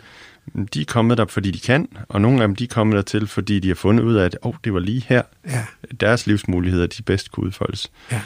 [0.74, 3.02] de er kommet der, fordi de kan, og nogle af dem, de er kommet der
[3.02, 5.66] til, fordi de har fundet ud af, at oh, det var lige her, Ja.
[6.00, 7.92] deres livsmuligheder, de bedst kunne udfoldes.
[8.12, 8.22] Ja.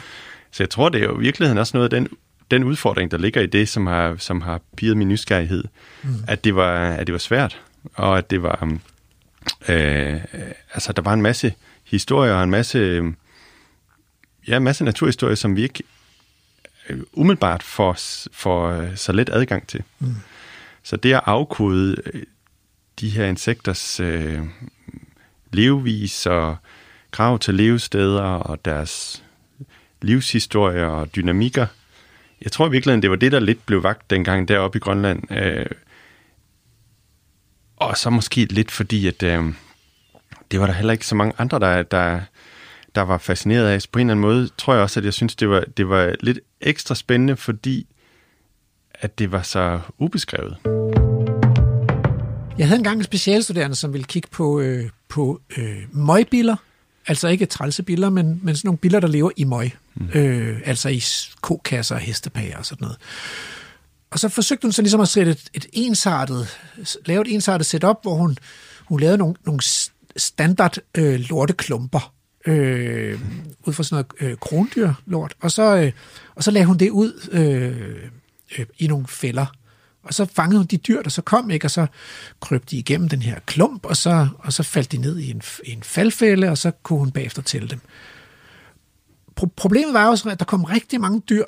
[0.50, 2.08] Så jeg tror, det er jo i virkeligheden også noget af den,
[2.50, 5.64] den udfordring, der ligger i det, som har, som har piret min nysgerrighed,
[6.02, 6.14] mm.
[6.28, 7.60] at, det var, at det var svært,
[7.94, 8.78] og at det var,
[9.68, 10.20] øh,
[10.74, 11.54] altså der var en masse
[11.84, 13.02] historier og en masse,
[14.48, 15.82] ja, en masse naturhistorier, som vi ikke
[16.88, 17.96] øh, umiddelbart får,
[18.32, 19.82] får øh, så let adgang til.
[19.98, 20.14] Mm.
[20.82, 22.22] Så det at afkode øh,
[23.00, 24.40] de her insekters øh,
[25.52, 26.56] levevis og
[27.10, 29.24] krav til levesteder og deres
[30.02, 31.66] livshistorier og dynamikker,
[32.42, 35.32] jeg tror i virkeligheden, det var det, der lidt blev vagt dengang deroppe i Grønland.
[35.32, 35.66] Øh,
[37.76, 39.44] og så måske lidt fordi, at øh,
[40.50, 42.20] det var der heller ikke så mange andre, der, der,
[42.94, 43.82] der var fascineret af.
[43.82, 45.88] Så på en eller anden måde tror jeg også, at jeg synes, det var, det
[45.88, 47.86] var lidt ekstra spændende, fordi
[49.00, 50.56] at det var så ubeskrevet.
[52.58, 56.56] Jeg havde engang en specialstuderende, som ville kigge på, øh, på øh, møgbiller.
[57.06, 59.70] Altså ikke trælsebiller, men, men sådan nogle biller, der lever i møg.
[59.94, 60.08] Mm.
[60.14, 61.02] Øh, altså i
[61.40, 62.98] kokasser og hestepager og sådan noget.
[64.10, 66.58] Og så forsøgte hun så ligesom at sætte et, et ensartet,
[67.06, 68.38] lave et ensartet setup, hvor hun,
[68.84, 69.60] hun lavede nogle, nogle
[70.16, 72.14] standard øh, lorteklumper
[72.46, 73.20] øh,
[73.64, 75.92] ud fra sådan noget øh, krondyrlort, og så, øh,
[76.34, 78.10] og så lagde hun det ud øh,
[78.58, 79.46] øh, i nogle fælder.
[80.02, 81.66] Og så fangede hun de dyr, der så kom, ikke?
[81.66, 81.86] og så
[82.40, 85.42] krøb de igennem den her klump, og så, og så faldt de ned i en,
[85.64, 87.80] i en faldfælde, og så kunne hun bagefter tælle dem.
[89.40, 91.44] Pro- problemet var også, at der kom rigtig mange dyr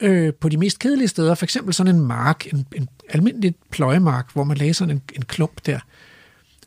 [0.00, 4.32] øh, på de mest kedelige steder, for eksempel sådan en mark, en, en almindelig pløjemark,
[4.32, 5.78] hvor man lagde sådan en, en klump der.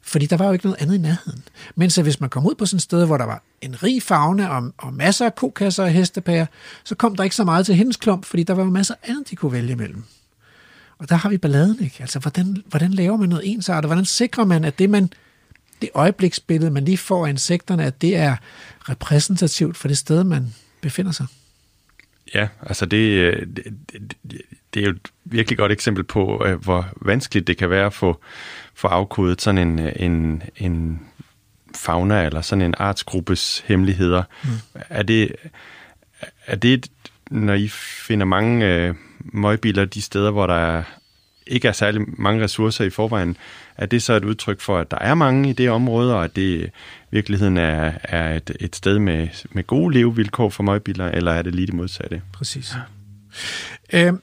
[0.07, 1.43] Fordi der var jo ikke noget andet i nærheden.
[1.75, 4.03] Men så hvis man kom ud på sådan et sted, hvor der var en rig
[4.03, 6.45] fauna og, og masser af kokasser og hestepærer,
[6.83, 9.09] så kom der ikke så meget til hendes klump, fordi der var jo masser af
[9.09, 10.03] andet, de kunne vælge imellem.
[10.97, 11.95] Og der har vi balladen, ikke?
[11.99, 13.89] Altså, hvordan, hvordan laver man noget ensartet?
[13.89, 15.09] Hvordan sikrer man, at det, man,
[15.81, 18.35] det øjebliksbillede, man lige får af insekterne, at det er
[18.89, 21.25] repræsentativt for det sted, man befinder sig?
[22.35, 23.65] Ja, altså det, det,
[24.23, 24.41] det,
[24.73, 27.93] det er jo et virkelig godt eksempel på, øh, hvor vanskeligt det kan være at
[27.93, 28.21] få,
[28.73, 31.01] få afkodet sådan en, en, en
[31.75, 34.23] fauna eller sådan en artsgruppes hemmeligheder.
[34.43, 34.49] Mm.
[34.73, 35.35] Er, det,
[36.45, 36.87] er det,
[37.31, 37.67] når I
[38.07, 40.83] finder mange øh, møgbiler de steder, hvor der
[41.47, 43.37] ikke er særlig mange ressourcer i forvejen,
[43.77, 46.35] er det så et udtryk for, at der er mange i det område, og at
[46.35, 46.69] det i
[47.11, 51.55] virkeligheden er, er et, et sted med, med gode levevilkår for møgbiler, eller er det
[51.55, 52.21] lige det modsatte?
[52.33, 52.75] Præcis.
[53.93, 54.13] Øh,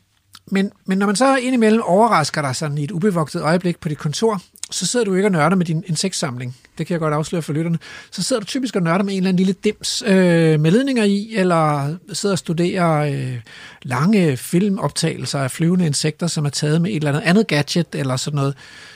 [0.47, 3.99] men, men når man så indimellem overrasker dig sådan i et ubevogtet øjeblik på dit
[3.99, 6.57] kontor, så sidder du ikke og nørder med din insektsamling.
[6.79, 7.79] Det kan jeg godt afsløre for lytterne.
[8.11, 11.05] Så sidder du typisk og nørder med en eller anden lille dims øh, med ledninger
[11.05, 13.41] i, eller sidder og studerer øh,
[13.83, 18.17] lange filmoptagelser af flyvende insekter, som er taget med et eller andet andet gadget eller
[18.17, 18.55] sådan noget.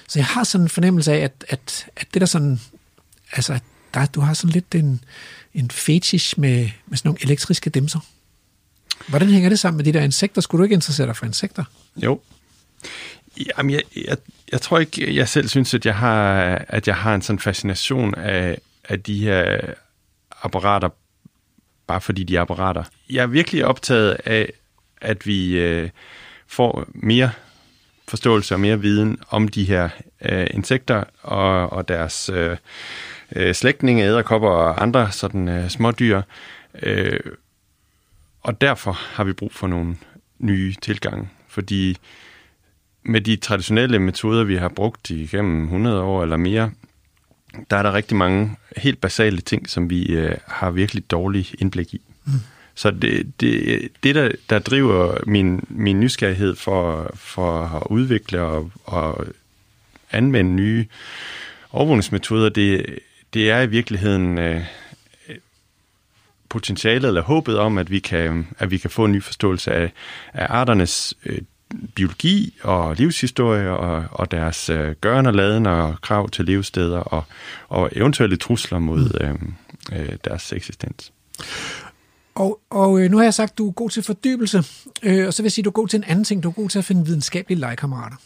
[0.08, 2.60] Så jeg har sådan en fornemmelse af, at, at, at det der sådan,
[3.32, 3.58] altså,
[3.94, 5.04] der, du har sådan lidt en,
[5.54, 8.00] en fetish med, med sådan nogle elektriske dimser.
[9.08, 10.40] Hvordan hænger det sammen med de der insekter?
[10.40, 11.64] Skulle du ikke interessere dig for insekter?
[11.96, 12.20] Jo.
[13.46, 14.16] Jamen, jeg, jeg,
[14.52, 16.34] jeg tror ikke, jeg selv synes, at jeg har,
[16.68, 18.58] at jeg har en sådan fascination af,
[18.88, 19.60] af de her
[20.42, 20.88] apparater,
[21.86, 22.84] bare fordi de er apparater.
[23.10, 24.52] Jeg er virkelig optaget af,
[25.00, 25.90] at vi øh,
[26.46, 27.30] får mere
[28.08, 29.88] forståelse og mere viden om de her
[30.22, 32.56] øh, insekter og, og deres øh,
[33.36, 36.22] øh, slægtninge, æderkopper og andre sådan øh, smådyr.
[36.82, 37.20] Øh,
[38.40, 39.96] og derfor har vi brug for nogle
[40.38, 41.98] nye tilgange, fordi
[43.08, 46.70] med de traditionelle metoder, vi har brugt igennem 100 år eller mere,
[47.70, 51.94] der er der rigtig mange helt basale ting, som vi øh, har virkelig dårlig indblik
[51.94, 52.00] i.
[52.26, 52.32] Mm.
[52.74, 58.70] Så det, det, det der, der driver min, min nysgerrighed for, for at udvikle og,
[58.84, 59.26] og
[60.10, 60.86] anvende nye
[61.72, 62.98] overvågningsmetoder, det,
[63.34, 64.64] det er i virkeligheden øh,
[66.48, 69.92] potentialet eller håbet om, at vi kan, at vi kan få en ny forståelse af,
[70.32, 71.38] af arternes øh,
[71.94, 77.24] biologi og livshistorie og, og deres øh, gøren og laden og krav til levesteder og,
[77.68, 79.54] og eventuelle trusler mod mm.
[79.96, 81.12] øh, øh, deres eksistens.
[82.34, 84.64] Og, og øh, nu har jeg sagt, at du er god til fordybelse,
[85.02, 86.42] øh, og så vil jeg sige, at du er god til en anden ting.
[86.42, 88.16] Du er god til at finde videnskabelige legekammerater.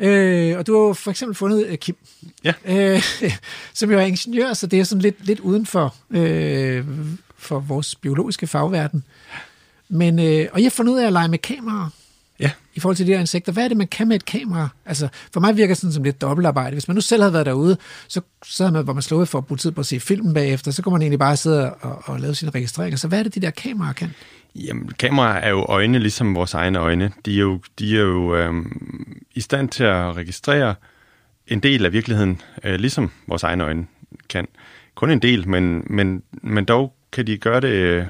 [0.00, 1.96] Øh, og du har for eksempel fundet øh, Kim,
[2.44, 2.52] ja.
[2.64, 3.02] øh,
[3.74, 6.84] som jo er ingeniør, så det er sådan lidt, lidt uden for, øh,
[7.36, 9.04] for vores biologiske fagverden.
[9.88, 11.90] Men, øh, og jeg har fundet ud af at lege med kameraer.
[12.40, 12.50] Ja.
[12.74, 13.52] I forhold til de her insekter.
[13.52, 14.68] Hvad er det, man kan med et kamera?
[14.86, 16.74] Altså, for mig virker det sådan som lidt dobbeltarbejde.
[16.74, 17.76] Hvis man nu selv havde været derude,
[18.08, 20.34] så, så havde man, hvor man slået for at bruge tid på at se filmen
[20.34, 22.96] bagefter, så kunne man egentlig bare sidde og, og lave sine registreringer.
[22.96, 24.10] Så hvad er det, de der kameraer kan?
[24.54, 27.12] Jamen, kameraer er jo øjne, ligesom vores egne øjne.
[27.24, 30.74] De er jo, de er jo øhm, i stand til at registrere
[31.46, 33.86] en del af virkeligheden, øh, ligesom vores egne øjne
[34.28, 34.46] kan.
[34.94, 38.06] Kun en del, men, men, men dog kan de gøre det øh,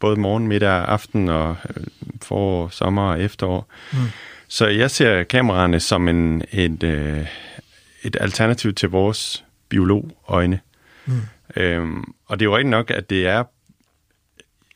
[0.00, 1.84] både morgen, middag, aften og øh,
[2.22, 3.72] forår, sommer og efterår.
[3.92, 3.98] Mm.
[4.48, 7.26] Så jeg ser kameraerne som en, et, øh,
[8.02, 10.60] et alternativ til vores biologøjne.
[11.06, 11.20] Mm.
[11.56, 13.44] Øhm, og det er jo rigtig nok, at det er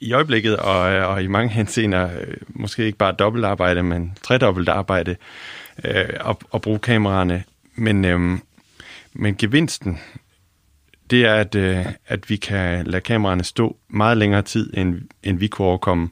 [0.01, 2.11] i øjeblikket og, og i mange henseender
[2.49, 5.17] måske ikke bare dobbeltarbejde, men tredobbelt arbejde
[5.85, 7.45] øh, at, at bruge kameraerne.
[7.75, 8.39] Men, øh,
[9.13, 9.99] men gevinsten,
[11.13, 15.39] det er, at, øh, at vi kan lade kameraerne stå meget længere tid, end, end
[15.39, 16.09] vi kunne overkomme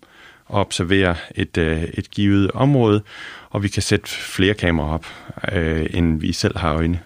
[0.46, 3.02] og observere et, øh, et givet område,
[3.50, 5.06] og vi kan sætte flere kameraer op,
[5.52, 7.00] øh, end vi selv har øjne.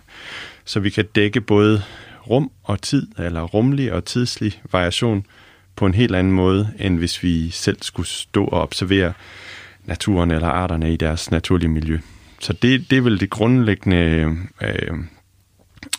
[0.65, 1.83] Så vi kan dække både
[2.31, 5.27] rum og tid, eller rumlig og tidslig variation
[5.77, 9.13] på en helt anden måde, end hvis vi selv skulle stå og observere
[9.85, 11.99] naturen eller arterne i deres naturlige miljø.
[12.41, 14.95] Så det, det er vel det grundlæggende øh,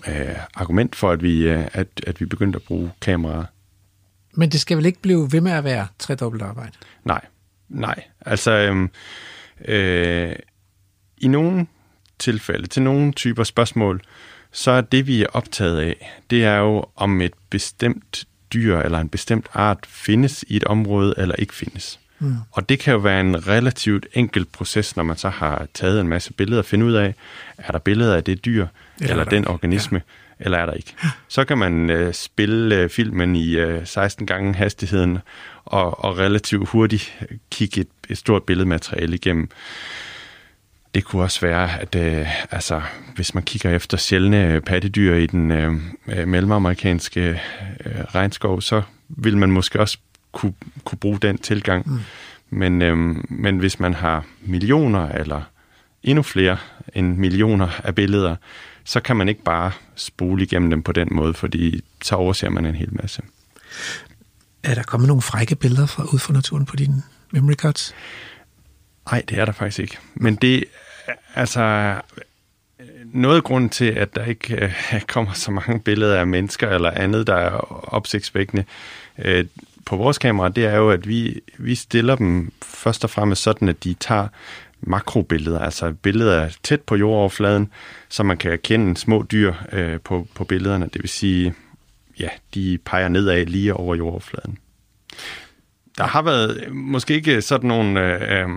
[0.08, 3.46] øh, argument for, at vi, øh, at, at vi begyndte at bruge kameraer.
[4.34, 6.72] Men det skal vel ikke blive ved med at være tredobbelt arbejde?
[7.04, 7.22] Nej,
[7.70, 8.04] nej.
[8.22, 8.90] Altså, øh,
[9.66, 10.36] øh,
[11.18, 11.68] i nogle
[12.20, 14.02] tilfælde, til nogle typer spørgsmål,
[14.52, 19.00] så er det, vi er optaget af, det er jo, om et bestemt dyr eller
[19.00, 22.00] en bestemt art findes i et område eller ikke findes.
[22.20, 22.36] Mm.
[22.52, 26.08] Og det kan jo være en relativt enkel proces, når man så har taget en
[26.08, 27.16] masse billeder og finde ud af,
[27.58, 28.68] er der billeder af det dyr
[29.02, 30.02] eller, eller den organisme,
[30.40, 30.46] ja.
[30.46, 30.94] eller er der ikke.
[31.28, 35.18] Så kan man øh, spille øh, filmen i øh, 16 gange hastigheden
[35.66, 39.50] og, og relativt hurtigt kigge et, et stort billedmateriale igennem.
[40.96, 42.82] Det kunne også være, at øh, altså,
[43.16, 45.74] hvis man kigger efter sjældne pattedyr i den øh,
[46.08, 47.42] øh mellemamerikanske
[47.86, 49.98] øh, regnskov, så vil man måske også
[50.32, 51.90] kunne, kunne bruge den tilgang.
[51.90, 52.00] Mm.
[52.50, 52.98] Men, øh,
[53.30, 55.42] men hvis man har millioner eller
[56.04, 56.58] endnu flere
[56.94, 58.36] end millioner af billeder,
[58.86, 62.66] så kan man ikke bare spole igennem dem på den måde, fordi så overser man
[62.66, 63.22] en hel masse.
[64.64, 67.96] Er der kommet nogle frække billeder fra ud fra naturen på dine memory cards?
[69.12, 69.98] Nej, det er der faktisk ikke.
[70.16, 70.64] Men det,
[71.36, 71.96] altså,
[73.06, 76.92] noget af grunden til, at der ikke øh, kommer så mange billeder af mennesker eller
[76.92, 77.50] andet, der er
[77.94, 78.64] opsigtsvækkende
[79.18, 79.46] øh,
[79.86, 83.70] på vores kamera, det er jo, at vi, vi stiller dem først og fremmest sådan,
[83.70, 84.28] at de tager
[84.86, 87.72] makrobilleder, altså billeder tæt på jordoverfladen,
[88.10, 90.90] så man kan erkende små dyr øh, på, på billederne.
[90.94, 91.54] Det vil sige,
[92.20, 94.58] ja, de peger nedad lige over jordoverfladen.
[95.98, 98.50] Der har været måske ikke sådan nogle øh, øh,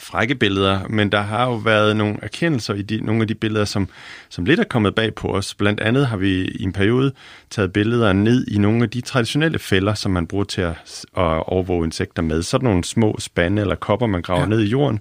[0.00, 3.64] frække billeder, men der har jo været nogle erkendelser i de, nogle af de billeder,
[3.64, 3.88] som,
[4.28, 5.54] som lidt er kommet bag på os.
[5.54, 7.12] Blandt andet har vi i en periode
[7.50, 10.74] taget billeder ned i nogle af de traditionelle fælder, som man bruger til at,
[11.16, 12.42] at overvåge insekter med.
[12.42, 14.46] Sådan nogle små spande eller kopper, man graver ja.
[14.46, 15.00] ned i jorden,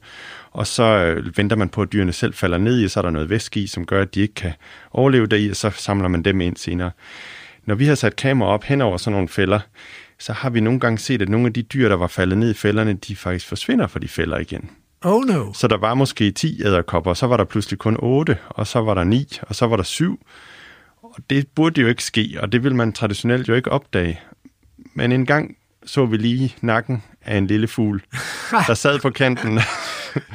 [0.52, 3.02] og så øh, venter man på, at dyrene selv falder ned i, og så er
[3.02, 4.54] der noget væske i, som gør, at de ikke kan
[4.92, 6.92] overleve deri, og så samler man dem ind senere.
[7.66, 9.60] Når vi har sat kamera op hen over sådan nogle fælder,
[10.20, 12.52] så har vi nogle gange set, at nogle af de dyr, der var faldet ned
[12.52, 14.70] i fælderne, de faktisk forsvinder fra de fælder igen.
[15.04, 15.54] Oh no.
[15.54, 18.94] Så der var måske 10 æderkopper, så var der pludselig kun 8, og så var
[18.94, 20.20] der 9, og så var der 7.
[21.02, 24.22] Og det burde jo ikke ske, og det vil man traditionelt jo ikke opdage.
[24.94, 28.04] Men en gang så vi lige nakken af en lille fugl,
[28.68, 29.56] der sad på kanten.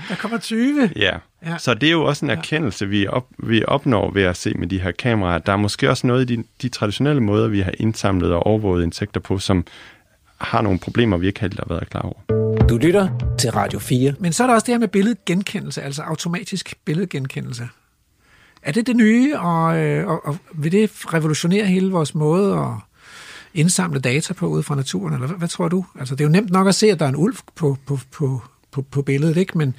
[0.09, 0.91] der kommer 20.
[0.97, 1.17] Ja.
[1.47, 4.55] ja, så det er jo også en erkendelse, vi, op, vi opnår ved at se
[4.55, 5.39] med de her kameraer.
[5.39, 8.85] Der er måske også noget i de, de traditionelle måder, vi har indsamlet og overvåget
[8.85, 9.65] insekter på, som
[10.41, 12.39] har nogle problemer, vi ikke helt har været klar over.
[12.67, 13.09] Du lytter
[13.39, 14.15] til Radio 4.
[14.19, 17.69] Men så er der også det her med billedgenkendelse, altså automatisk billedgenkendelse.
[18.63, 22.73] Er det det nye, og, øh, og, og vil det revolutionere hele vores måde at
[23.55, 25.85] indsamle data på ud fra naturen, eller hvad, hvad tror du?
[25.99, 27.99] Altså, det er jo nemt nok at se, at der er en ulv på, på,
[28.13, 29.59] på, på, på billedet, ikke?
[29.59, 29.75] Men,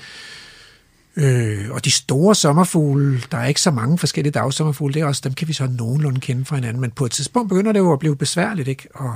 [1.15, 5.21] øh, og de store sommerfugle, der er ikke så mange forskellige dagsommerfugle, det er også,
[5.23, 7.93] dem kan vi så nogenlunde kende fra hinanden, men på et tidspunkt begynder det jo
[7.93, 8.87] at blive besværligt, ikke?
[8.93, 9.15] Og,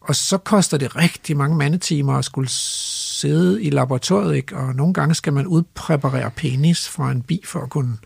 [0.00, 4.56] og så koster det rigtig mange mandetimer at skulle sidde i laboratoriet, ikke?
[4.56, 7.98] og nogle gange skal man udpræparere penis fra en bi for at kunne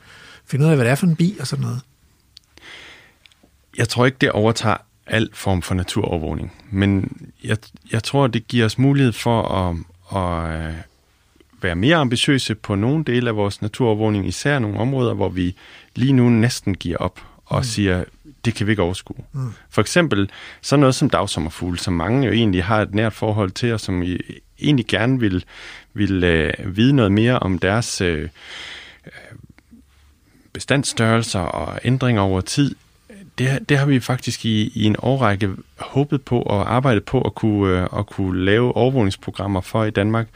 [0.46, 1.80] finde ud af, hvad det er for en bi og sådan noget.
[3.78, 4.76] Jeg tror ikke, det overtager
[5.06, 7.56] al form for naturovervågning, men jeg,
[7.92, 9.76] jeg tror, det giver os mulighed for at,
[10.16, 10.74] at øh,
[11.62, 15.56] være mere ambitiøse på nogle dele af vores naturovervågning, især nogle områder, hvor vi
[15.94, 17.64] lige nu næsten giver op og mm.
[17.64, 18.04] siger,
[18.44, 19.24] det kan vi ikke overskue.
[19.32, 19.52] Mm.
[19.70, 20.30] For eksempel
[20.62, 24.02] sådan noget som dagsommerfugle, som mange jo egentlig har et nært forhold til, og som
[24.02, 24.18] I
[24.60, 25.44] egentlig gerne vil,
[25.94, 28.28] vil øh, vide noget mere om deres øh,
[30.52, 32.74] bestandsstørrelser og ændringer over tid.
[33.38, 37.34] Det, det har vi faktisk i, i en årrække håbet på og arbejdet på at
[37.34, 40.28] kunne, øh, at kunne lave overvågningsprogrammer for i Danmark,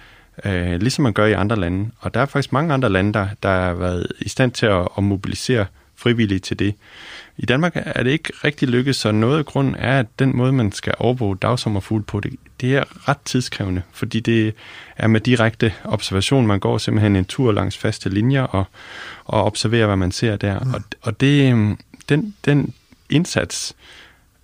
[0.45, 1.91] øh, ligesom man gør i andre lande.
[1.99, 4.89] Og der er faktisk mange andre lande, der, der har været i stand til at,
[4.99, 6.75] at mobilisere frivillige til det.
[7.41, 10.53] I Danmark er det ikke rigtig lykkedes, så noget af grunden er, at den måde,
[10.53, 14.55] man skal overvåge dagsommerfugle på, det, det er ret tidskrævende, fordi det
[14.97, 16.47] er med direkte observation.
[16.47, 18.65] Man går simpelthen en tur langs faste linjer og,
[19.25, 20.61] og observerer, hvad man ser der.
[20.61, 20.75] Mm.
[20.75, 21.79] Og, og det, øhm,
[22.09, 22.75] den, den
[23.11, 23.77] indsats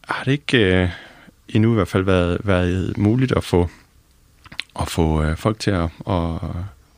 [0.09, 0.89] har det ikke uh,
[1.57, 3.71] endnu i hvert fald været, været muligt at få,
[4.81, 6.31] at få uh, folk til at, at,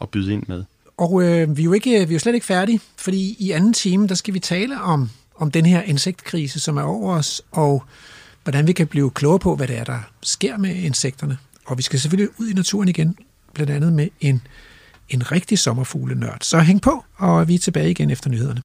[0.00, 0.64] at byde ind med.
[0.96, 3.72] Og øh, vi, er jo ikke, vi er jo slet ikke færdige, fordi i anden
[3.72, 7.84] time, der skal vi tale om, om den her insektkrise, som er over os, og
[8.42, 11.38] hvordan vi kan blive klogere på, hvad det er, der sker med insekterne.
[11.66, 13.18] Og vi skal selvfølgelig ud i naturen igen,
[13.54, 14.42] blandt andet med en,
[15.08, 16.38] en rigtig sommerfuglenørd.
[16.40, 18.62] Så hæng på, og vi er tilbage igen efter nyhederne.